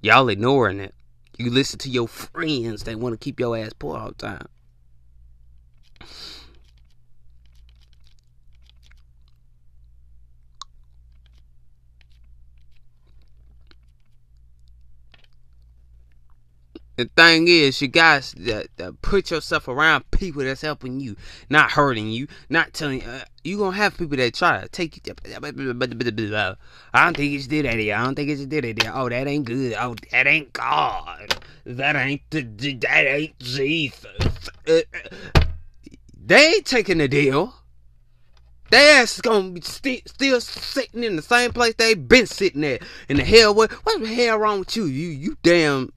Y'all 0.01 0.30
ignoring 0.30 0.80
it. 0.80 0.93
You 1.38 1.51
listen 1.51 1.80
to 1.80 1.89
your 1.89 2.08
friends 2.08 2.84
that 2.84 2.97
want 2.97 3.13
to 3.13 3.23
keep 3.23 3.39
your 3.39 3.58
ass 3.58 3.73
poor 3.78 3.97
all 3.97 4.08
the 4.10 4.13
time. 4.13 4.47
The 16.98 17.10
thing 17.18 17.50
is, 17.50 17.82
you 17.82 17.89
guys 17.89 18.32
that, 18.38 18.68
put 19.02 19.30
yourself 19.30 19.68
around 19.68 20.10
people 20.12 20.44
that's 20.44 20.62
helping 20.62 21.02
you, 21.02 21.18
not 21.50 21.72
hurting 21.72 22.10
you, 22.10 22.28
not 22.50 22.74
telling 22.74 23.02
you. 23.02 23.08
Uh, 23.08 23.24
you 23.44 23.58
gonna 23.58 23.76
have 23.76 23.98
people 23.98 24.15
that 24.15 24.34
try 24.34 24.62
to 24.62 24.70
take 24.70 24.96
you. 25.06 25.13
I 25.13 25.39
don't 27.06 27.18
think 27.18 27.34
it's 27.34 27.48
did 27.48 27.65
that. 27.65 27.78
I 27.78 28.04
don't 28.04 28.15
think 28.15 28.30
it's 28.30 28.46
did 28.46 28.63
that. 28.63 28.96
Oh, 28.96 29.10
that 29.10 29.28
ain't 29.28 29.44
good. 29.46 29.76
Oh, 29.78 29.96
that 30.12 30.26
ain't 30.26 30.54
God. 30.54 31.36
That 31.65 31.98
ain't 31.98 32.22
the. 32.30 32.44
That 32.44 33.06
ain't 33.08 33.38
Jesus. 33.39 34.50
They 36.25 36.53
ain't 36.53 36.65
taking 36.65 36.97
the 36.97 37.07
deal. 37.07 37.53
Their 38.71 39.03
ass 39.03 39.15
is 39.15 39.21
gonna 39.21 39.51
be 39.51 39.61
st- 39.61 40.09
still 40.09 40.41
sitting 40.41 41.03
in 41.03 41.15
the 41.15 41.21
same 41.21 41.51
place 41.51 41.75
they 41.75 41.93
been 41.93 42.25
sitting 42.25 42.63
at. 42.63 42.81
In 43.07 43.17
the 43.17 43.23
hell, 43.23 43.53
what? 43.53 43.71
What's 43.71 43.99
the 43.99 44.13
hell 44.13 44.39
wrong 44.39 44.59
with 44.59 44.75
you? 44.75 44.85
You, 44.85 45.09
you 45.09 45.38
damn 45.43 45.91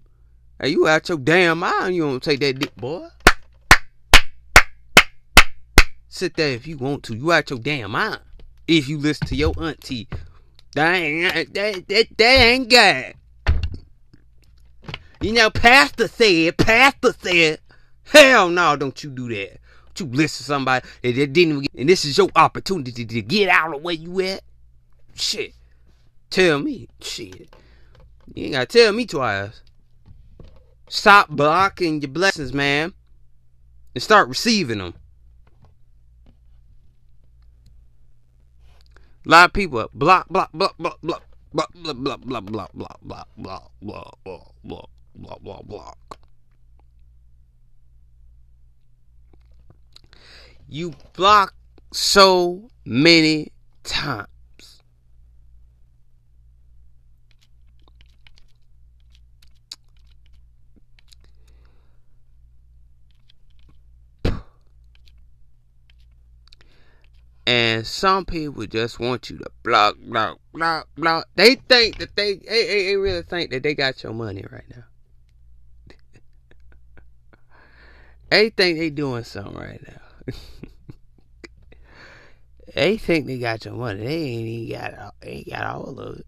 Hey, 0.61 0.71
you 0.71 0.89
out 0.89 1.09
your 1.09 1.19
damn 1.19 1.61
mind. 1.61 1.95
You 1.95 2.03
don't 2.03 2.23
take 2.23 2.41
that 2.41 2.59
dick, 2.59 2.75
boy. 2.75 3.07
Sit 6.09 6.35
there 6.35 6.49
if 6.49 6.67
you 6.67 6.77
want 6.77 7.05
to. 7.05 7.15
You 7.15 7.31
out 7.31 7.51
your 7.51 7.61
damn 7.61 7.93
mind. 7.93 8.19
If 8.67 8.89
you 8.89 8.99
listen 8.99 9.29
to 9.29 9.37
your 9.37 9.55
auntie. 9.57 10.09
That 10.75 10.95
ain't, 10.95 11.55
that, 11.55 11.87
that, 11.87 12.07
that 12.19 12.41
ain't 12.41 12.69
God. 12.69 13.15
You 15.21 15.33
know, 15.33 15.49
Pastor 15.51 16.09
said, 16.09 16.57
Pastor 16.57 17.15
said, 17.21 17.61
hell 18.05 18.49
no, 18.49 18.75
don't 18.75 19.03
you 19.05 19.11
do 19.11 19.29
that. 19.29 19.61
You 20.01 20.07
listen 20.07 20.39
to 20.39 20.45
somebody 20.45 20.87
that 21.03 21.33
didn't 21.33 21.61
get, 21.61 21.71
and 21.77 21.89
this 21.89 22.05
is 22.05 22.17
your 22.19 22.29
opportunity 22.37 23.05
to 23.05 23.23
get 23.23 23.49
out 23.49 23.75
of 23.75 23.83
where 23.83 23.95
you 23.95 24.21
at. 24.21 24.43
Shit. 25.15 25.55
Tell 26.31 26.61
me. 26.61 26.89
Shit. 27.01 27.55
You 28.35 28.45
ain't 28.45 28.53
gotta 28.53 28.67
tell 28.67 28.93
me 28.93 29.07
twice. 29.07 29.63
Stop 30.89 31.29
blocking 31.29 32.01
your 32.01 32.11
blessings, 32.11 32.53
man, 32.53 32.95
and 33.95 34.03
start 34.03 34.29
receiving 34.29 34.79
them. 34.79 34.95
A 39.27 39.29
lot 39.29 39.51
of 39.51 39.53
people 39.53 39.91
block, 39.93 40.29
block, 40.29 40.51
block, 40.53 40.77
block, 40.79 40.99
block, 41.03 41.23
block, 41.53 41.73
block, 41.75 42.01
block, 42.01 42.21
block, 42.23 42.47
block, 42.47 42.73
block, 42.73 42.73
block, 42.73 43.31
block, 43.37 43.37
block, 43.37 43.71
block, 43.83 44.21
block, 44.65 44.91
block, 45.43 45.67
block, 45.67 46.18
You 50.69 50.93
block 51.15 51.55
so 51.93 52.69
many 52.85 53.53
times. 53.85 54.29
And 67.47 67.87
some 67.87 68.27
people 68.27 68.67
just 68.67 69.01
want 69.01 69.31
you 69.31 69.39
to 69.39 69.47
block, 69.63 69.97
block, 70.01 70.39
block, 70.53 70.87
block. 70.95 71.29
They 71.35 71.55
think 71.55 71.97
that 71.97 72.15
they, 72.15 72.35
they, 72.35 72.67
they 72.67 72.97
really 72.97 73.23
think 73.23 73.51
that 73.53 73.63
they 73.63 73.75
got 73.75 74.03
your 74.03 74.13
money 74.13 74.45
right 74.53 74.65
now. 74.69 74.85
they 78.31 78.51
think 78.51 78.79
they 78.79 78.91
doing 78.91 79.25
something 79.25 79.57
right 79.57 79.81
now. 79.89 80.08
they 82.75 82.97
think 82.97 83.27
they 83.27 83.39
got 83.39 83.65
your 83.65 83.75
money. 83.75 84.05
They 84.05 84.15
ain't 84.15 84.49
even 84.49 84.81
got, 84.81 85.15
they 85.21 85.29
ain't 85.29 85.51
got 85.51 85.67
all 85.67 85.99
of 85.99 86.19
it. 86.19 86.27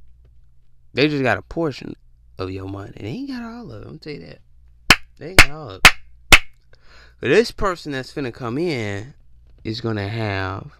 They 0.92 1.08
just 1.08 1.22
got 1.22 1.38
a 1.38 1.42
portion 1.42 1.94
of 2.38 2.50
your 2.50 2.68
money. 2.68 2.92
They 2.96 3.06
ain't 3.06 3.30
got 3.30 3.42
all 3.42 3.70
of 3.70 3.82
it. 3.82 3.88
I'm 3.88 3.98
tell 3.98 4.12
you 4.12 4.26
that. 4.26 4.38
They 5.18 5.30
ain't 5.30 5.38
got 5.38 5.50
all 5.50 5.70
of 5.70 5.82
it. 5.84 6.40
But 7.20 7.28
this 7.28 7.50
person 7.50 7.92
that's 7.92 8.12
finna 8.12 8.32
come 8.32 8.58
in 8.58 9.14
is 9.62 9.80
gonna 9.80 10.08
have 10.08 10.72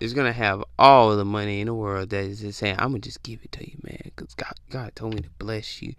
is 0.00 0.14
gonna 0.14 0.32
have 0.32 0.62
all 0.78 1.16
the 1.16 1.24
money 1.24 1.60
in 1.60 1.66
the 1.66 1.74
world 1.74 2.10
that 2.10 2.24
is 2.24 2.40
just 2.40 2.58
saying, 2.58 2.76
I'm 2.78 2.90
gonna 2.90 3.00
just 3.00 3.22
give 3.22 3.40
it 3.42 3.52
to 3.52 3.68
you, 3.68 3.76
man, 3.82 4.00
because 4.04 4.34
God, 4.34 4.54
God 4.70 4.94
told 4.94 5.14
me 5.14 5.22
to 5.22 5.30
bless 5.38 5.82
you, 5.82 5.94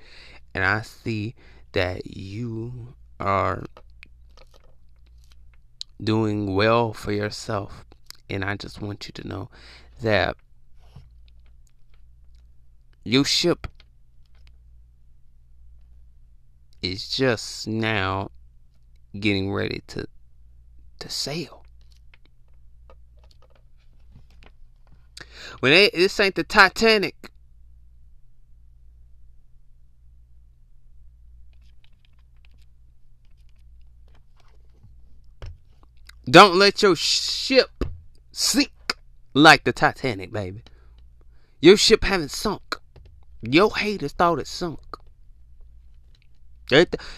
and 0.53 0.63
I 0.63 0.81
see 0.81 1.35
that 1.73 2.15
you 2.15 2.93
are 3.19 3.63
doing 6.01 6.55
well 6.55 6.93
for 6.93 7.12
yourself, 7.12 7.85
and 8.29 8.43
I 8.43 8.55
just 8.55 8.81
want 8.81 9.07
you 9.07 9.12
to 9.13 9.27
know 9.27 9.49
that 10.01 10.38
your 13.03 13.25
ship 13.25 13.67
is 16.81 17.09
just 17.09 17.67
now 17.67 18.31
getting 19.19 19.51
ready 19.51 19.81
to 19.88 20.05
to 20.99 21.09
sail 21.09 21.58
When 25.59 25.71
they 25.71 25.89
this 25.93 26.19
ain't 26.19 26.35
the 26.35 26.43
Titanic. 26.43 27.31
Don't 36.29 36.55
let 36.55 36.83
your 36.83 36.95
ship 36.95 37.83
sink 38.31 38.71
like 39.33 39.63
the 39.63 39.73
Titanic, 39.73 40.31
baby. 40.31 40.63
Your 41.59 41.75
ship 41.75 42.03
haven't 42.03 42.31
sunk. 42.31 42.77
Your 43.41 43.75
haters 43.75 44.12
thought 44.13 44.39
it 44.39 44.47
sunk. 44.47 44.79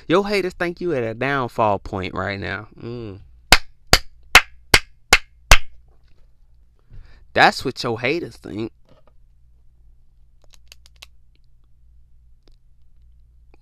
Your 0.08 0.28
haters 0.28 0.54
think 0.54 0.80
you 0.80 0.94
at 0.94 1.04
a 1.04 1.14
downfall 1.14 1.80
point 1.80 2.14
right 2.14 2.40
now. 2.40 2.70
Mm. 2.80 3.20
That's 7.34 7.64
what 7.64 7.82
your 7.84 8.00
haters 8.00 8.38
think. 8.38 8.72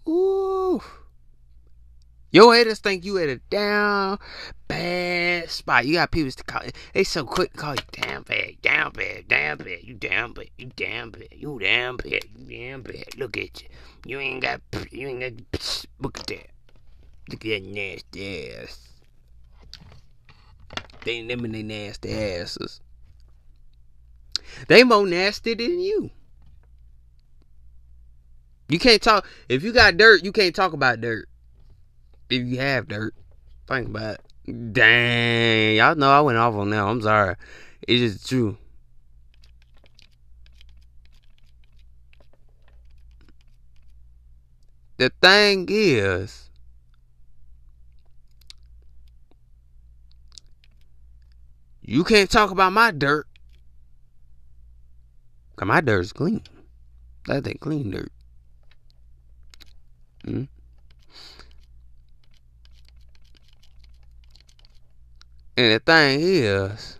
Ooh. 0.07 0.81
Your 2.31 2.53
haters 2.53 2.79
think 2.79 3.05
you 3.05 3.17
at 3.17 3.29
a 3.29 3.37
down 3.49 4.19
bad 4.67 5.49
spot. 5.49 5.85
You 5.85 5.95
got 5.95 6.11
people 6.11 6.31
to 6.31 6.43
call 6.43 6.61
they 6.93 7.03
so 7.03 7.25
quick 7.25 7.53
to 7.53 7.57
call 7.57 7.75
you 7.75 8.03
down 8.03 8.23
bad, 8.23 8.61
down 8.61 8.91
bad, 8.91 9.27
down 9.27 9.57
bad, 9.57 9.83
you 9.83 9.95
down 9.95 10.33
bad, 10.33 10.49
you 10.57 10.67
down 10.67 11.11
bad, 11.11 11.27
you 11.31 11.59
down 11.59 11.97
bad, 11.97 12.23
you 12.35 12.69
down 12.69 12.81
bad. 12.83 13.17
Look 13.17 13.37
at 13.37 13.61
you. 13.61 13.69
You 14.05 14.19
ain't 14.19 14.41
got 14.41 14.61
you 14.91 15.07
ain't 15.07 15.21
got 15.21 15.85
look 15.99 16.19
at 16.19 16.27
that. 16.27 16.49
Look 17.29 17.45
at 17.45 17.49
that 17.49 17.63
nasty 17.63 18.53
ass. 18.53 18.89
They 21.03 21.25
them 21.25 21.45
and 21.45 21.55
they 21.55 21.63
nasty 21.63 22.11
asses. 22.13 22.81
They 24.67 24.83
more 24.83 25.05
nasty 25.05 25.53
than 25.53 25.79
you. 25.79 26.11
You 28.67 28.77
can't 28.77 29.01
talk 29.01 29.25
if 29.47 29.63
you 29.63 29.73
got 29.73 29.97
dirt, 29.97 30.23
you 30.23 30.31
can't 30.31 30.55
talk 30.55 30.73
about 30.73 31.01
dirt. 31.01 31.27
If 32.29 32.45
you 32.45 32.59
have 32.59 32.87
dirt. 32.87 33.15
Think 33.67 33.87
about 33.87 34.15
it. 34.45 34.73
Dang, 34.73 35.75
y'all 35.75 35.95
know 35.95 36.11
I 36.11 36.21
went 36.21 36.37
off 36.37 36.55
on 36.55 36.69
that. 36.71 36.83
I'm 36.83 37.01
sorry. 37.01 37.35
It's 37.87 38.15
just 38.15 38.29
true. 38.29 38.57
The 44.97 45.11
thing 45.21 45.67
is, 45.69 46.49
you 51.81 52.03
can't 52.03 52.29
talk 52.29 52.51
about 52.51 52.73
my 52.73 52.91
dirt 52.91 53.28
Cause 55.59 55.67
my 55.67 55.81
dirt's 55.81 56.13
clean. 56.13 56.41
That's 57.27 57.41
that 57.41 57.59
clean 57.59 57.91
dirt. 57.91 58.13
Hmm? 60.23 60.43
And 65.57 65.73
the 65.73 65.79
thing 65.85 66.21
is, 66.21 66.97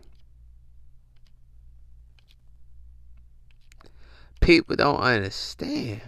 people 4.42 4.76
don't 4.76 5.00
understand. 5.00 6.02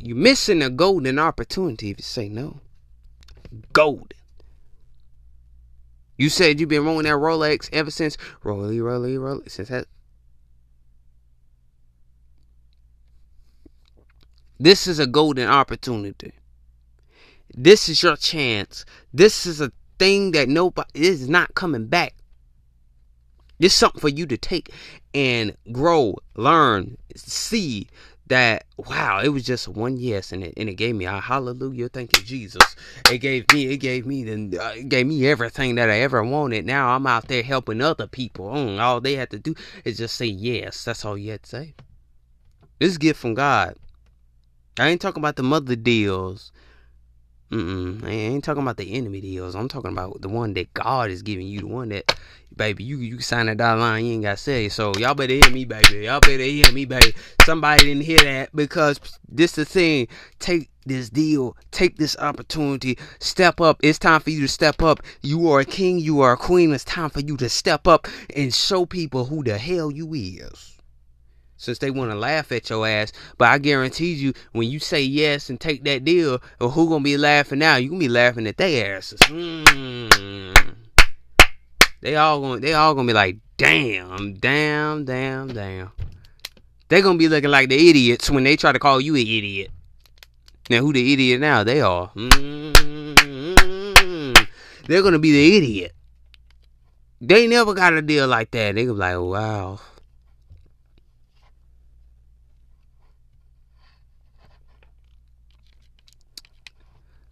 You're 0.00 0.16
missing 0.16 0.62
a 0.62 0.70
golden 0.70 1.20
opportunity 1.20 1.90
if 1.90 1.98
you 1.98 2.02
say 2.02 2.28
no. 2.28 2.58
Golden. 3.72 4.08
You 6.16 6.28
said 6.28 6.58
you've 6.58 6.68
been 6.68 6.84
rolling 6.84 7.04
that 7.04 7.10
Rolex 7.10 7.68
ever 7.72 7.90
since 7.90 8.16
Rolly, 8.42 8.80
Rolly, 8.80 9.18
Rolly 9.18 9.48
since 9.48 9.68
that. 9.68 9.86
This 14.58 14.86
is 14.86 14.98
a 14.98 15.06
golden 15.06 15.48
opportunity. 15.48 16.32
This 17.54 17.88
is 17.88 18.02
your 18.02 18.16
chance. 18.16 18.84
This 19.12 19.46
is 19.46 19.60
a 19.60 19.70
thing 19.98 20.30
that 20.32 20.48
nobody 20.48 21.06
is 21.06 21.28
not 21.28 21.54
coming 21.54 21.86
back. 21.86 22.14
It's 23.58 23.74
something 23.74 24.00
for 24.00 24.08
you 24.08 24.26
to 24.26 24.36
take 24.36 24.70
and 25.14 25.56
grow, 25.72 26.16
learn, 26.34 26.98
see 27.14 27.88
that 28.28 28.64
wow, 28.76 29.20
it 29.20 29.28
was 29.28 29.44
just 29.44 29.68
one 29.68 29.96
yes, 29.96 30.32
and 30.32 30.42
it 30.42 30.54
and 30.56 30.68
it 30.68 30.74
gave 30.74 30.94
me 30.94 31.04
a 31.04 31.20
hallelujah, 31.20 31.88
thank 31.88 32.16
you 32.16 32.24
Jesus. 32.24 32.76
It 33.10 33.18
gave 33.18 33.50
me, 33.52 33.66
it 33.66 33.78
gave 33.78 34.06
me, 34.06 34.24
the, 34.24 34.58
uh, 34.58 34.72
it 34.72 34.88
gave 34.88 35.06
me 35.06 35.26
everything 35.26 35.76
that 35.76 35.90
I 35.90 36.00
ever 36.00 36.22
wanted. 36.24 36.66
Now 36.66 36.90
I'm 36.90 37.06
out 37.06 37.28
there 37.28 37.42
helping 37.42 37.80
other 37.80 38.06
people. 38.06 38.46
Mm, 38.46 38.80
all 38.80 39.00
they 39.00 39.14
have 39.14 39.30
to 39.30 39.38
do 39.38 39.54
is 39.84 39.98
just 39.98 40.16
say 40.16 40.26
yes. 40.26 40.84
That's 40.84 41.04
all 41.04 41.16
you 41.16 41.32
have 41.32 41.42
to 41.42 41.48
say. 41.48 41.74
This 42.78 42.98
gift 42.98 43.20
from 43.20 43.34
God. 43.34 43.76
I 44.78 44.88
ain't 44.88 45.00
talking 45.00 45.22
about 45.22 45.36
the 45.36 45.42
mother 45.42 45.74
deals 45.74 46.52
Mm-mm. 47.50 48.02
I 48.04 48.10
ain't 48.10 48.42
talking 48.42 48.62
about 48.62 48.76
the 48.76 48.92
enemy 48.94 49.20
deals. 49.20 49.54
I'm 49.54 49.68
talking 49.68 49.92
about 49.92 50.20
the 50.20 50.28
one 50.28 50.54
that 50.54 50.74
God 50.74 51.10
is 51.10 51.22
giving 51.22 51.46
you, 51.46 51.60
the 51.60 51.66
one 51.68 51.90
that, 51.90 52.18
baby, 52.56 52.84
you 52.84 52.98
you 52.98 53.20
sign 53.20 53.46
that 53.46 53.58
dollar 53.58 53.80
line, 53.80 54.04
you 54.04 54.14
ain't 54.14 54.22
got 54.22 54.38
say. 54.38 54.68
So 54.68 54.92
y'all 54.98 55.14
better 55.14 55.34
hear 55.34 55.50
me, 55.50 55.64
baby. 55.64 56.04
Y'all 56.04 56.20
better 56.20 56.42
hear 56.42 56.70
me, 56.72 56.84
baby. 56.84 57.14
Somebody 57.44 57.84
didn't 57.84 58.04
hear 58.04 58.18
that 58.20 58.54
because 58.54 59.00
this 59.28 59.52
the 59.52 59.64
thing. 59.64 60.08
Take 60.38 60.70
this 60.84 61.10
deal. 61.10 61.56
Take 61.70 61.96
this 61.96 62.16
opportunity. 62.18 62.98
Step 63.18 63.60
up. 63.60 63.78
It's 63.82 63.98
time 63.98 64.20
for 64.20 64.30
you 64.30 64.40
to 64.42 64.48
step 64.48 64.82
up. 64.82 65.00
You 65.22 65.50
are 65.50 65.60
a 65.60 65.64
king. 65.64 65.98
You 65.98 66.20
are 66.20 66.32
a 66.32 66.36
queen. 66.36 66.72
It's 66.72 66.84
time 66.84 67.10
for 67.10 67.20
you 67.20 67.36
to 67.38 67.48
step 67.48 67.86
up 67.86 68.08
and 68.34 68.54
show 68.54 68.86
people 68.86 69.26
who 69.26 69.42
the 69.42 69.58
hell 69.58 69.90
you 69.90 70.12
is 70.14 70.72
since 71.58 71.78
they 71.78 71.90
want 71.90 72.10
to 72.10 72.16
laugh 72.16 72.52
at 72.52 72.68
your 72.68 72.86
ass. 72.86 73.12
But 73.38 73.48
I 73.48 73.58
guarantee 73.58 74.12
you, 74.12 74.34
when 74.52 74.68
you 74.68 74.78
say 74.78 75.02
yes 75.02 75.50
and 75.50 75.60
take 75.60 75.84
that 75.84 76.04
deal, 76.04 76.40
who 76.60 76.88
gonna 76.88 77.02
be 77.02 77.16
laughing 77.16 77.58
now? 77.58 77.76
You 77.76 77.88
gonna 77.88 78.00
be 78.00 78.08
laughing 78.08 78.46
at 78.46 78.56
their 78.56 78.96
asses. 78.96 79.20
Mm. 79.20 80.85
They 82.00 82.16
all 82.16 82.40
gonna 82.40 82.60
they 82.60 82.74
all 82.74 82.94
gonna 82.94 83.06
be 83.06 83.12
like, 83.12 83.38
damn, 83.56 84.34
damn, 84.34 85.04
damn, 85.04 85.48
damn. 85.48 85.90
They 86.88 87.02
gonna 87.02 87.18
be 87.18 87.28
looking 87.28 87.50
like 87.50 87.68
the 87.68 87.90
idiots 87.90 88.30
when 88.30 88.44
they 88.44 88.56
try 88.56 88.72
to 88.72 88.78
call 88.78 89.00
you 89.00 89.14
an 89.14 89.22
idiot. 89.22 89.70
Now 90.70 90.80
who 90.80 90.92
the 90.92 91.12
idiot 91.12 91.40
now? 91.40 91.64
They 91.64 91.80
are. 91.80 92.10
Mm. 92.14 92.76
They're 94.86 95.02
gonna 95.02 95.18
be 95.18 95.32
the 95.32 95.56
idiot. 95.56 95.92
They 97.20 97.46
never 97.46 97.74
got 97.74 97.94
a 97.94 98.02
deal 98.02 98.28
like 98.28 98.50
that. 98.52 98.74
They 98.74 98.84
gonna 98.84 98.94
be 98.94 99.00
like, 99.00 99.18
wow. 99.18 99.80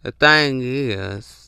The 0.03 0.11
thing 0.11 0.61
is, 0.61 1.44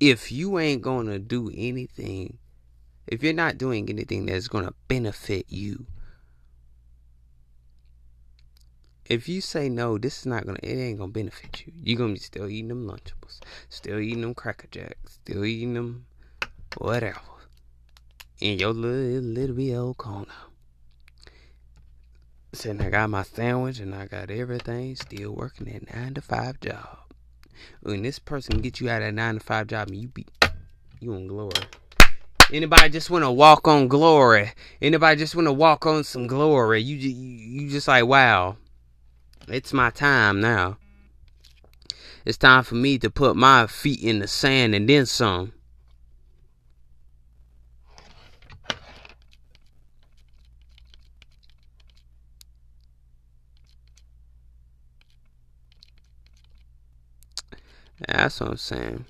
if 0.00 0.32
you 0.32 0.58
ain't 0.58 0.80
gonna 0.80 1.18
do 1.18 1.50
anything, 1.54 2.38
if 3.06 3.22
you're 3.22 3.32
not 3.34 3.58
doing 3.58 3.88
anything 3.88 4.26
that's 4.26 4.48
gonna 4.48 4.72
benefit 4.88 5.46
you, 5.48 5.86
if 9.04 9.28
you 9.28 9.40
say 9.40 9.68
no, 9.68 9.98
this 9.98 10.20
is 10.20 10.26
not 10.26 10.46
gonna, 10.46 10.60
it 10.62 10.74
ain't 10.74 10.98
gonna 10.98 11.12
benefit 11.12 11.66
you. 11.66 11.72
You're 11.82 11.98
gonna 11.98 12.14
be 12.14 12.18
still 12.18 12.48
eating 12.48 12.68
them 12.68 12.86
Lunchables, 12.86 13.40
still 13.68 13.98
eating 13.98 14.22
them 14.22 14.34
Cracker 14.34 14.68
Jacks, 14.70 15.18
still 15.22 15.44
eating 15.44 15.74
them 15.74 16.06
whatever 16.78 17.20
in 18.40 18.58
your 18.58 18.72
little 18.72 19.20
little 19.20 19.56
bit 19.56 19.74
old 19.74 19.98
corner. 19.98 20.32
Saying 22.52 22.80
I 22.80 22.90
got 22.90 23.10
my 23.10 23.22
sandwich 23.22 23.80
and 23.80 23.94
I 23.94 24.06
got 24.06 24.30
everything, 24.30 24.96
still 24.96 25.32
working 25.32 25.66
that 25.66 25.94
nine 25.94 26.14
to 26.14 26.20
five 26.20 26.58
job. 26.60 27.09
When 27.82 28.02
this 28.02 28.18
person 28.18 28.58
get 28.58 28.80
you 28.80 28.88
out 28.90 29.02
of 29.02 29.08
that 29.08 29.14
nine 29.14 29.34
to 29.34 29.40
five 29.40 29.66
job, 29.66 29.88
and 29.88 29.96
you 29.96 30.08
be 30.08 30.26
you 31.00 31.14
on 31.14 31.26
glory. 31.26 31.52
Anybody 32.52 32.90
just 32.90 33.10
want 33.10 33.24
to 33.24 33.30
walk 33.30 33.68
on 33.68 33.88
glory? 33.88 34.52
Anybody 34.82 35.18
just 35.18 35.34
want 35.34 35.46
to 35.46 35.52
walk 35.52 35.86
on 35.86 36.04
some 36.04 36.26
glory? 36.26 36.80
You 36.82 36.96
you 36.96 37.70
just 37.70 37.88
like 37.88 38.06
wow, 38.06 38.56
it's 39.48 39.72
my 39.72 39.90
time 39.90 40.40
now. 40.40 40.78
It's 42.26 42.36
time 42.36 42.64
for 42.64 42.74
me 42.74 42.98
to 42.98 43.10
put 43.10 43.36
my 43.36 43.66
feet 43.66 44.02
in 44.02 44.18
the 44.18 44.28
sand 44.28 44.74
and 44.74 44.88
then 44.88 45.06
some. 45.06 45.52
That's 58.06 58.40
what 58.40 58.50
I'm 58.50 58.56
saying. 58.56 59.04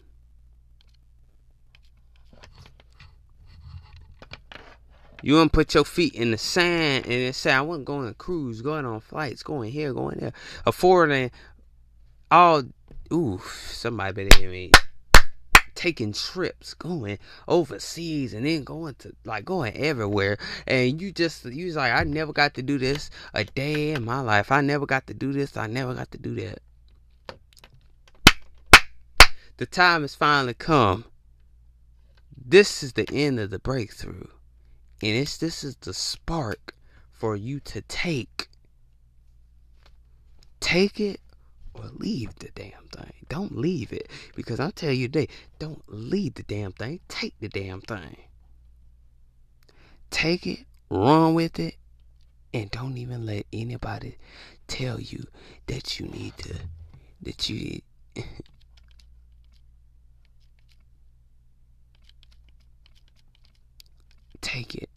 You 5.23 5.43
to 5.43 5.51
put 5.51 5.75
your 5.75 5.85
feet 5.85 6.15
in 6.15 6.31
the 6.31 6.39
sand 6.39 7.07
and 7.07 7.35
say, 7.35 7.53
I 7.53 7.61
wasn't 7.61 7.85
going 7.87 8.09
to 8.09 8.15
cruise, 8.15 8.63
going 8.63 8.87
on 8.87 9.01
flights, 9.01 9.43
going 9.43 9.71
here, 9.71 9.93
going 9.93 10.19
there, 10.19 10.33
affording 10.65 11.31
all. 12.31 12.63
Ooh, 13.13 13.41
somebody 13.67 14.13
better 14.25 14.39
hear 14.39 14.51
me. 14.51 14.71
Taking 15.75 16.13
trips, 16.13 16.75
going 16.75 17.19
overseas, 17.49 18.33
and 18.33 18.47
then 18.47 18.65
going 18.65 18.95
to 18.97 19.15
like 19.25 19.45
going 19.45 19.77
everywhere, 19.77 20.39
and 20.67 21.01
you 21.01 21.13
just 21.13 21.45
you 21.45 21.67
was 21.67 21.77
like, 21.77 21.93
I 21.93 22.05
never 22.05 22.33
got 22.33 22.55
to 22.55 22.63
do 22.63 22.79
this 22.79 23.11
a 23.35 23.45
day 23.45 23.93
in 23.93 24.05
my 24.05 24.21
life. 24.21 24.51
I 24.53 24.61
never 24.61 24.87
got 24.87 25.07
to 25.09 25.15
do 25.15 25.33
this. 25.33 25.57
I 25.57 25.67
never 25.67 25.95
got 25.95 26.11
to 26.13 26.19
do 26.19 26.35
that. 26.37 26.61
The 29.61 29.67
time 29.67 30.01
has 30.01 30.15
finally 30.15 30.55
come. 30.55 31.05
This 32.35 32.83
is 32.83 32.95
the 32.95 33.07
end 33.13 33.39
of 33.39 33.51
the 33.51 33.59
breakthrough. 33.59 34.29
And 35.03 35.17
it's 35.17 35.37
this 35.37 35.63
is 35.63 35.77
the 35.77 35.93
spark 35.93 36.75
for 37.13 37.37
you 37.37 37.61
to 37.61 37.83
take. 37.83 38.49
Take 40.61 40.99
it 40.99 41.21
or 41.75 41.91
leave 41.93 42.37
the 42.37 42.49
damn 42.55 42.89
thing. 42.91 43.13
Don't 43.29 43.55
leave 43.55 43.93
it. 43.93 44.09
Because 44.35 44.61
I'll 44.61 44.73
tell 44.73 44.95
you 44.95 45.09
today, 45.09 45.29
don't 45.59 45.85
leave 45.89 46.37
the 46.37 46.43
damn 46.43 46.73
thing. 46.73 47.01
Take 47.09 47.35
the 47.39 47.51
damn 47.51 47.83
thing. 47.83 48.17
Take 50.09 50.47
it, 50.47 50.61
run 50.89 51.35
with 51.35 51.61
it, 51.61 51.75
and 52.55 52.71
don't 52.71 52.97
even 52.97 53.27
let 53.27 53.45
anybody 53.53 54.17
tell 54.69 54.99
you 54.99 55.27
that 55.67 56.01
you 56.01 56.07
need 56.07 56.39
to 56.39 56.55
that 57.21 57.51
you 57.51 57.83
take 64.41 64.75
it. 64.75 64.89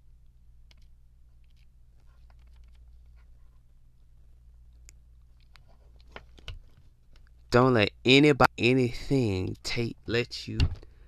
Don't 7.52 7.76
let 7.76 7.92
anybody, 8.04 8.52
anything 8.58 9.56
take, 9.62 9.96
let 10.08 10.48
you 10.48 10.58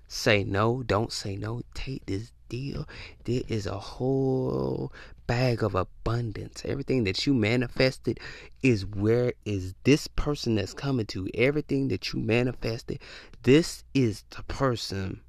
say 0.08 0.44
no. 0.44 0.84
Don't 0.84 1.12
say 1.12 1.36
no. 1.36 1.64
Take 1.74 2.06
this 2.06 2.32
deal. 2.50 2.88
There 3.24 3.42
is 3.48 3.66
a 3.66 3.80
whole 3.80 4.94
bag 5.26 5.64
of 5.64 5.74
abundance. 5.74 6.62
Everything 6.64 7.04
that 7.06 7.26
you 7.26 7.34
manifested 7.34 8.20
is 8.62 8.86
where 8.86 9.34
is 9.44 9.74
this 9.86 10.08
person 10.08 10.56
that's 10.56 10.74
coming 10.74 11.08
to. 11.08 11.28
Everything 11.34 11.88
that 11.88 12.14
you 12.14 12.20
manifested, 12.20 13.00
this 13.42 13.84
is 13.96 14.24
the 14.30 14.44
person 14.44 15.22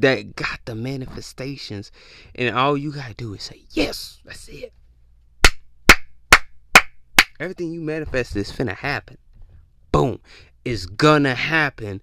that 0.00 0.36
got 0.36 0.60
the 0.64 0.74
manifestations, 0.74 1.90
and 2.34 2.54
all 2.54 2.76
you 2.76 2.92
gotta 2.92 3.14
do 3.14 3.34
is 3.34 3.42
say 3.42 3.62
yes. 3.70 4.20
That's 4.24 4.48
it. 4.48 4.72
Everything 7.38 7.72
you 7.72 7.80
manifest 7.80 8.36
is 8.36 8.50
finna 8.50 8.74
happen. 8.74 9.18
Boom. 9.92 10.20
It's 10.64 10.86
gonna 10.86 11.34
happen. 11.34 12.00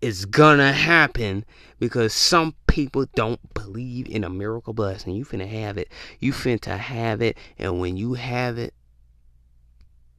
It's 0.00 0.24
gonna 0.24 0.72
happen 0.72 1.44
because 1.78 2.12
some 2.12 2.54
people 2.66 3.06
don't 3.14 3.40
believe 3.54 4.08
in 4.08 4.24
a 4.24 4.30
miracle 4.30 4.72
blessing. 4.72 5.14
You 5.14 5.24
finna 5.24 5.48
have 5.48 5.78
it. 5.78 5.88
You 6.20 6.32
finna 6.32 6.78
have 6.78 7.22
it, 7.22 7.36
and 7.58 7.80
when 7.80 7.96
you 7.96 8.14
have 8.14 8.58
it, 8.58 8.74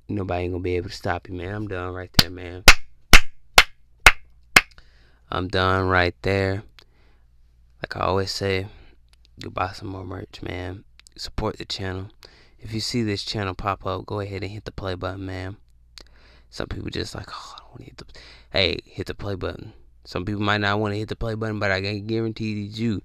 nobody 0.10 0.44
ain't 0.44 0.54
gonna 0.54 0.64
be 0.64 0.76
able 0.76 0.90
to 0.90 0.96
stop 0.96 1.28
you, 1.28 1.36
man. 1.36 1.54
I'm 1.54 1.68
done 1.68 1.94
right 1.94 2.12
there, 2.20 2.30
man. 2.30 2.64
I'm 5.30 5.48
done 5.48 5.88
right 5.88 6.16
there. 6.22 6.64
Like 7.86 7.98
I 7.98 8.08
always 8.08 8.32
say, 8.32 8.66
go 9.40 9.52
buy 9.52 9.72
some 9.74 9.90
more 9.90 10.04
merch, 10.04 10.42
man. 10.42 10.86
Support 11.18 11.60
the 11.60 11.66
channel. 11.66 12.08
If 12.58 12.74
you 12.74 12.80
see 12.80 13.04
this 13.04 13.24
channel 13.24 13.54
pop 13.54 13.86
up, 13.86 14.08
go 14.08 14.22
ahead 14.22 14.42
and 14.42 14.52
hit 14.52 14.66
the 14.66 14.72
play 14.72 14.96
button, 14.96 15.28
man. 15.28 15.58
Some 16.50 16.66
people 16.66 16.90
just 16.90 17.14
like, 17.14 17.28
oh, 17.30 17.54
I 17.56 17.60
don't 17.60 17.70
want 17.70 17.80
to 17.82 17.86
hit 17.86 17.98
the. 17.98 18.06
Hey, 18.50 18.80
hit 18.86 19.06
the 19.06 19.14
play 19.14 19.36
button. 19.36 19.74
Some 20.04 20.26
people 20.26 20.42
might 20.42 20.62
not 20.62 20.80
want 20.80 20.96
to 20.96 20.98
hit 20.98 21.10
the 21.10 21.16
play 21.16 21.36
button, 21.36 21.60
but 21.60 21.70
I 21.70 21.80
can 21.80 22.08
guarantee 22.08 22.54
you, 22.74 23.04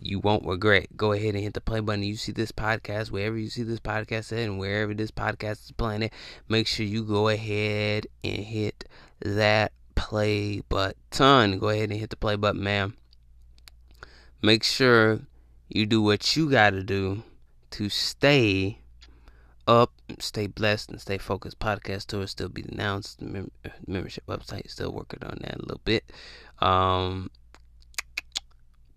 you 0.00 0.18
won't 0.18 0.44
regret. 0.44 0.96
Go 0.96 1.12
ahead 1.12 1.36
and 1.36 1.44
hit 1.44 1.54
the 1.54 1.60
play 1.60 1.78
button. 1.78 2.02
You 2.02 2.16
see 2.16 2.32
this 2.32 2.50
podcast, 2.50 3.12
wherever 3.12 3.38
you 3.38 3.48
see 3.48 3.62
this 3.62 3.78
podcast 3.78 4.32
at, 4.32 4.40
and 4.40 4.58
wherever 4.58 4.94
this 4.94 5.12
podcast 5.12 5.66
is 5.66 5.72
playing 5.76 6.02
it, 6.02 6.12
make 6.48 6.66
sure 6.66 6.84
you 6.84 7.04
go 7.04 7.28
ahead 7.28 8.08
and 8.24 8.38
hit 8.38 8.82
that 9.20 9.70
play 9.94 10.60
button. 10.68 11.60
Go 11.60 11.68
ahead 11.68 11.92
and 11.92 12.00
hit 12.00 12.10
the 12.10 12.16
play 12.16 12.34
button, 12.34 12.64
man. 12.64 12.94
Make 14.40 14.62
sure 14.62 15.20
you 15.68 15.86
do 15.86 16.00
what 16.00 16.36
you 16.36 16.50
got 16.50 16.70
to 16.70 16.82
do 16.82 17.22
to 17.72 17.88
stay 17.88 18.78
up, 19.66 19.92
stay 20.18 20.46
blessed, 20.46 20.90
and 20.90 21.00
stay 21.00 21.18
focused. 21.18 21.58
Podcast 21.58 22.06
tour 22.06 22.26
still 22.26 22.48
be 22.48 22.64
announced. 22.70 23.20
Mem- 23.20 23.50
membership 23.86 24.24
website 24.26 24.70
still 24.70 24.92
working 24.92 25.22
on 25.22 25.38
that 25.42 25.56
a 25.56 25.62
little 25.62 25.80
bit. 25.84 26.10
Um, 26.60 27.30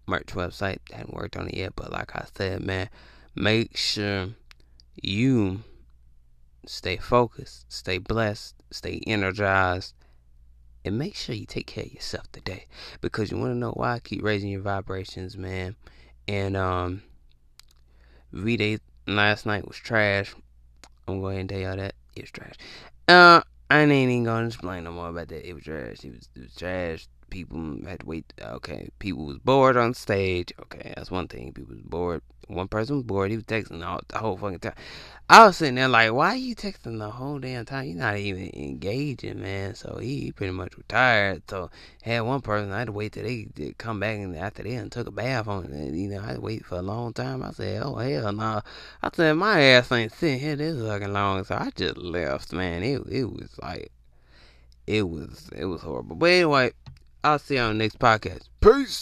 merch 0.07 0.27
website 0.27 0.79
hadn't 0.91 1.13
worked 1.13 1.35
on 1.35 1.47
it 1.47 1.55
yet, 1.55 1.73
but 1.75 1.91
like 1.91 2.15
I 2.15 2.25
said, 2.35 2.61
man, 2.61 2.89
make 3.35 3.75
sure 3.75 4.29
you 5.01 5.63
stay 6.65 6.97
focused, 6.97 7.65
stay 7.71 7.97
blessed, 7.97 8.55
stay 8.71 9.01
energized, 9.07 9.95
and 10.83 10.97
make 10.97 11.15
sure 11.15 11.35
you 11.35 11.45
take 11.45 11.67
care 11.67 11.83
of 11.83 11.93
yourself 11.93 12.31
today. 12.31 12.65
Because 13.01 13.31
you 13.31 13.37
want 13.37 13.51
to 13.51 13.57
know 13.57 13.71
why? 13.71 13.93
I 13.95 13.99
keep 13.99 14.23
raising 14.23 14.49
your 14.49 14.61
vibrations, 14.61 15.37
man. 15.37 15.75
And 16.27 16.55
um, 16.57 17.03
V 18.31 18.57
Day 18.57 18.79
last 19.07 19.45
night 19.45 19.67
was 19.67 19.77
trash. 19.77 20.33
I'm 21.07 21.21
going 21.21 21.47
to 21.47 21.53
tell 21.53 21.61
y'all 21.61 21.77
that 21.77 21.95
it 22.15 22.21
was 22.21 22.31
trash. 22.31 22.55
Uh, 23.07 23.41
I 23.69 23.79
ain't 23.79 23.91
even 23.91 24.25
gonna 24.25 24.47
explain 24.47 24.83
no 24.83 24.91
more 24.91 25.09
about 25.09 25.29
that. 25.29 25.47
It 25.47 25.53
was 25.53 25.63
trash. 25.63 26.03
It 26.03 26.11
was, 26.11 26.29
it 26.35 26.41
was 26.41 26.55
trash 26.55 27.07
people 27.31 27.79
had 27.87 28.01
to 28.01 28.05
wait. 28.05 28.31
Uh, 28.39 28.51
okay, 28.57 28.89
people 28.99 29.25
was 29.25 29.39
bored 29.39 29.75
on 29.75 29.95
stage. 29.95 30.53
Okay, 30.61 30.93
that's 30.95 31.09
one 31.09 31.27
thing. 31.27 31.51
People 31.51 31.73
was 31.73 31.83
bored. 31.83 32.21
One 32.47 32.67
person 32.67 32.97
was 32.97 33.05
bored. 33.05 33.31
He 33.31 33.37
was 33.37 33.45
texting 33.45 33.83
all, 33.83 34.01
the 34.09 34.19
whole 34.19 34.37
fucking 34.37 34.59
time. 34.59 34.75
I 35.29 35.45
was 35.45 35.57
sitting 35.57 35.75
there 35.75 35.87
like, 35.87 36.11
why 36.11 36.31
are 36.31 36.35
you 36.35 36.53
texting 36.55 36.99
the 36.99 37.09
whole 37.09 37.39
damn 37.39 37.63
time? 37.63 37.87
You're 37.87 37.97
not 37.97 38.17
even 38.17 38.51
engaging, 38.53 39.41
man. 39.41 39.73
So 39.75 39.97
he, 39.99 40.19
he 40.19 40.31
pretty 40.33 40.51
much 40.51 40.77
retired. 40.77 41.43
So 41.49 41.71
had 42.03 42.19
one 42.21 42.41
person. 42.41 42.71
I 42.71 42.79
had 42.79 42.87
to 42.87 42.91
wait 42.91 43.13
till 43.13 43.23
they 43.23 43.45
did 43.55 43.77
come 43.77 44.01
back 44.01 44.17
and 44.19 44.35
after 44.35 44.61
they 44.61 44.75
and 44.75 44.91
took 44.91 45.07
a 45.07 45.11
bath 45.11 45.47
on 45.47 45.71
it. 45.71 45.93
You 45.93 46.09
know, 46.09 46.19
I 46.19 46.27
had 46.27 46.35
to 46.35 46.41
wait 46.41 46.65
for 46.65 46.75
a 46.75 46.81
long 46.81 47.13
time. 47.13 47.41
I 47.41 47.51
said, 47.51 47.81
oh 47.81 47.95
hell 47.95 48.23
no. 48.23 48.31
Nah. 48.31 48.61
I 49.01 49.09
said 49.13 49.33
my 49.33 49.61
ass 49.61 49.91
ain't 49.91 50.11
sitting 50.11 50.39
here 50.39 50.57
this 50.57 50.81
fucking 50.85 51.13
long. 51.13 51.45
So 51.45 51.55
I 51.55 51.71
just 51.75 51.97
left, 51.97 52.51
man. 52.51 52.83
It 52.83 53.01
it 53.09 53.31
was 53.31 53.57
like 53.61 53.91
it 54.85 55.07
was 55.07 55.49
it 55.55 55.65
was 55.65 55.81
horrible. 55.81 56.17
But 56.17 56.29
anyway, 56.29 56.71
I'll 57.23 57.39
see 57.39 57.55
you 57.55 57.61
on 57.61 57.77
the 57.77 57.83
next 57.83 57.99
podcast. 57.99 58.47
Peace. 58.61 58.99